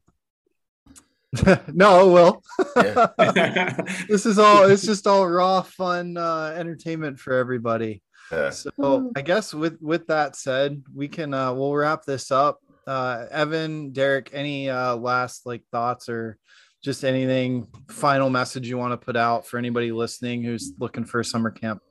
[1.47, 1.59] in.
[1.73, 2.43] no, it will.
[2.75, 3.77] Yeah.
[4.09, 4.65] this is all.
[4.69, 8.03] It's just all raw, fun uh, entertainment for everybody.
[8.31, 8.49] Yeah.
[8.49, 12.59] So I guess with with that said, we can uh we'll wrap this up.
[12.87, 16.37] Uh Evan, Deric, any uh last like thoughts or
[16.83, 21.19] just anything final message you want to put out for anybody listening who's looking for
[21.19, 21.81] a summer camp?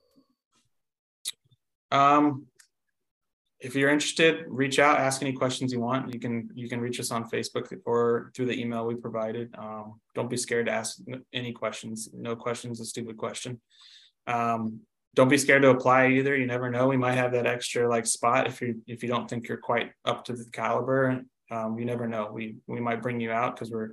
[1.90, 2.46] Um,
[3.58, 6.12] if you're interested, reach out, ask any questions you want.
[6.12, 9.54] You can you can reach us on Facebook or through the email we provided.
[9.58, 10.98] Um, don't be scared to ask
[11.32, 12.10] any questions.
[12.12, 13.60] No questions a stupid question.
[14.26, 14.80] Um,
[15.14, 16.36] don't be scared to apply either.
[16.36, 16.88] You never know.
[16.88, 19.92] We might have that extra like spot if you if you don't think you're quite
[20.04, 21.22] up to the caliber.
[21.50, 22.30] Um, you never know.
[22.32, 23.90] We we might bring you out because we're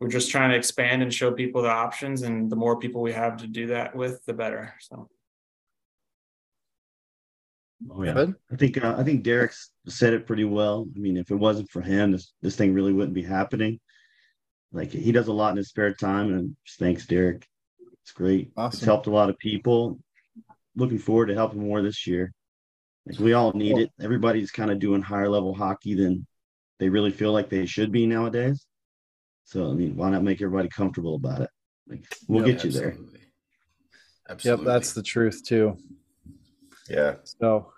[0.00, 3.12] we're just trying to expand and show people the options, and the more people we
[3.12, 4.74] have to do that with, the better.
[4.80, 5.08] So.
[7.90, 8.12] Oh yeah.
[8.12, 8.34] Evan?
[8.50, 10.86] I think uh, I think Deric's said it pretty well.
[10.96, 13.78] I mean, if it wasn't for him, this this thing really wouldn't be happening.
[14.72, 17.44] Like he does a lot in his spare time, and thanks, Deric.
[18.02, 18.52] It's great.
[18.56, 18.76] Awesome.
[18.76, 20.00] It's helped a lot of people.
[20.76, 22.32] Looking forward to helping more this year.
[23.06, 23.90] Like we all need it.
[24.00, 26.26] Everybody's kind of doing higher level hockey than
[26.78, 28.66] they really feel like they should be nowadays.
[29.44, 31.50] So I mean, why not make everybody comfortable about it?
[31.86, 32.96] Like we'll Yep, get you there.
[34.28, 34.64] Absolutely.
[34.64, 35.76] Yep, that's the truth too.
[36.88, 37.16] yeah.
[37.24, 37.70] So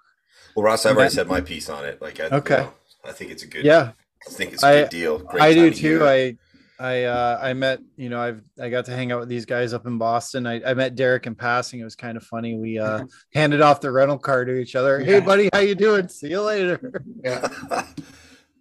[0.55, 2.01] Well, Ross, I've already said my piece on it.
[2.01, 2.57] Like, I, Okay.
[2.59, 2.72] you know,
[3.05, 3.64] I think it's a good.
[3.64, 3.92] yeah,
[4.26, 5.18] I think it's a I- good deal.
[5.18, 5.86] Great I do too.
[5.88, 6.05] year.
[6.07, 6.36] I
[6.79, 9.72] I uh I met, you know, I've I got to hang out with these guys
[9.72, 10.47] up in Boston.
[10.47, 11.81] I, I met Deric in passing.
[11.81, 12.55] It was kind of funny.
[12.57, 13.05] We uh
[13.35, 15.01] handed off the rental car to each other.
[15.01, 16.09] Hey buddy, how you doing?
[16.09, 17.03] See you later.
[17.24, 17.49] Yeah.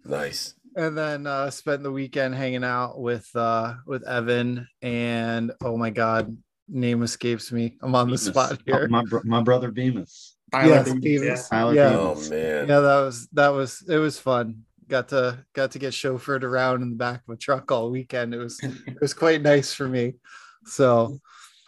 [0.04, 0.54] nice.
[0.76, 5.90] and then uh spent the weekend hanging out with uh with Evan and oh my
[5.90, 6.36] god,
[6.68, 7.76] name escapes me.
[7.82, 8.24] I'm on the Bemis.
[8.24, 8.88] spot Oh, here.
[8.88, 10.36] my bro- my brother Bemis.
[10.52, 11.50] Tyler Yes, Beams, Beavis.
[11.50, 11.90] Tyler Yeah.
[11.90, 12.26] Bemis.
[12.28, 12.68] Oh man.
[12.68, 14.62] Yeah, that was that was it was fun.
[14.88, 18.34] Got to got to get chauffeured around in the back of a truck all weekend.
[18.34, 20.14] It was it was quite nice for me.
[20.64, 21.18] So,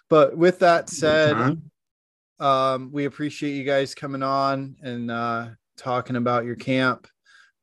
[0.09, 1.61] but with that said,
[2.41, 7.07] um, we appreciate you guys coming on and uh, talking about your camp.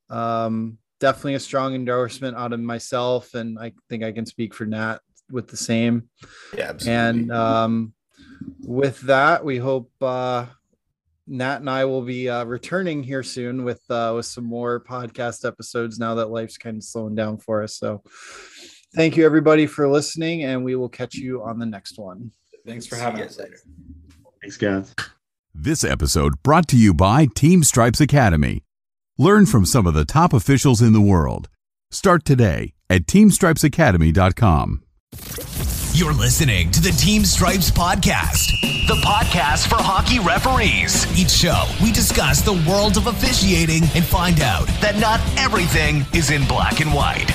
[0.09, 4.65] Um, definitely a strong endorsement out of myself, and I think I can speak for
[4.65, 4.99] Nat
[5.31, 6.09] with the same.
[6.57, 6.93] Yeah, absolutely.
[6.93, 7.93] And um,
[8.59, 10.45] with that, we hope uh,
[11.27, 15.45] Nat and I will be uh, returning here soon with uh, with some more podcast
[15.45, 15.99] episodes.
[15.99, 18.03] Now that life's kind of slowing down for us, so
[18.95, 22.31] thank you everybody for listening, and we will catch you on the next one.
[22.65, 23.37] Thanks for having us.
[23.37, 23.57] later.
[24.41, 24.93] Thanks, guys.
[25.53, 28.63] This episode brought to you by Team Stripes Academy.
[29.17, 31.47] Learn from some of the top officials in the world.
[31.91, 34.83] Start today at teamstripesacademy.com.
[35.95, 41.07] You're listening to the Team Stripes Podcast, the podcast for hockey referees.
[41.17, 46.31] Each show, we discuss the world of officiating and find out that not everything is
[46.31, 47.31] in black and white.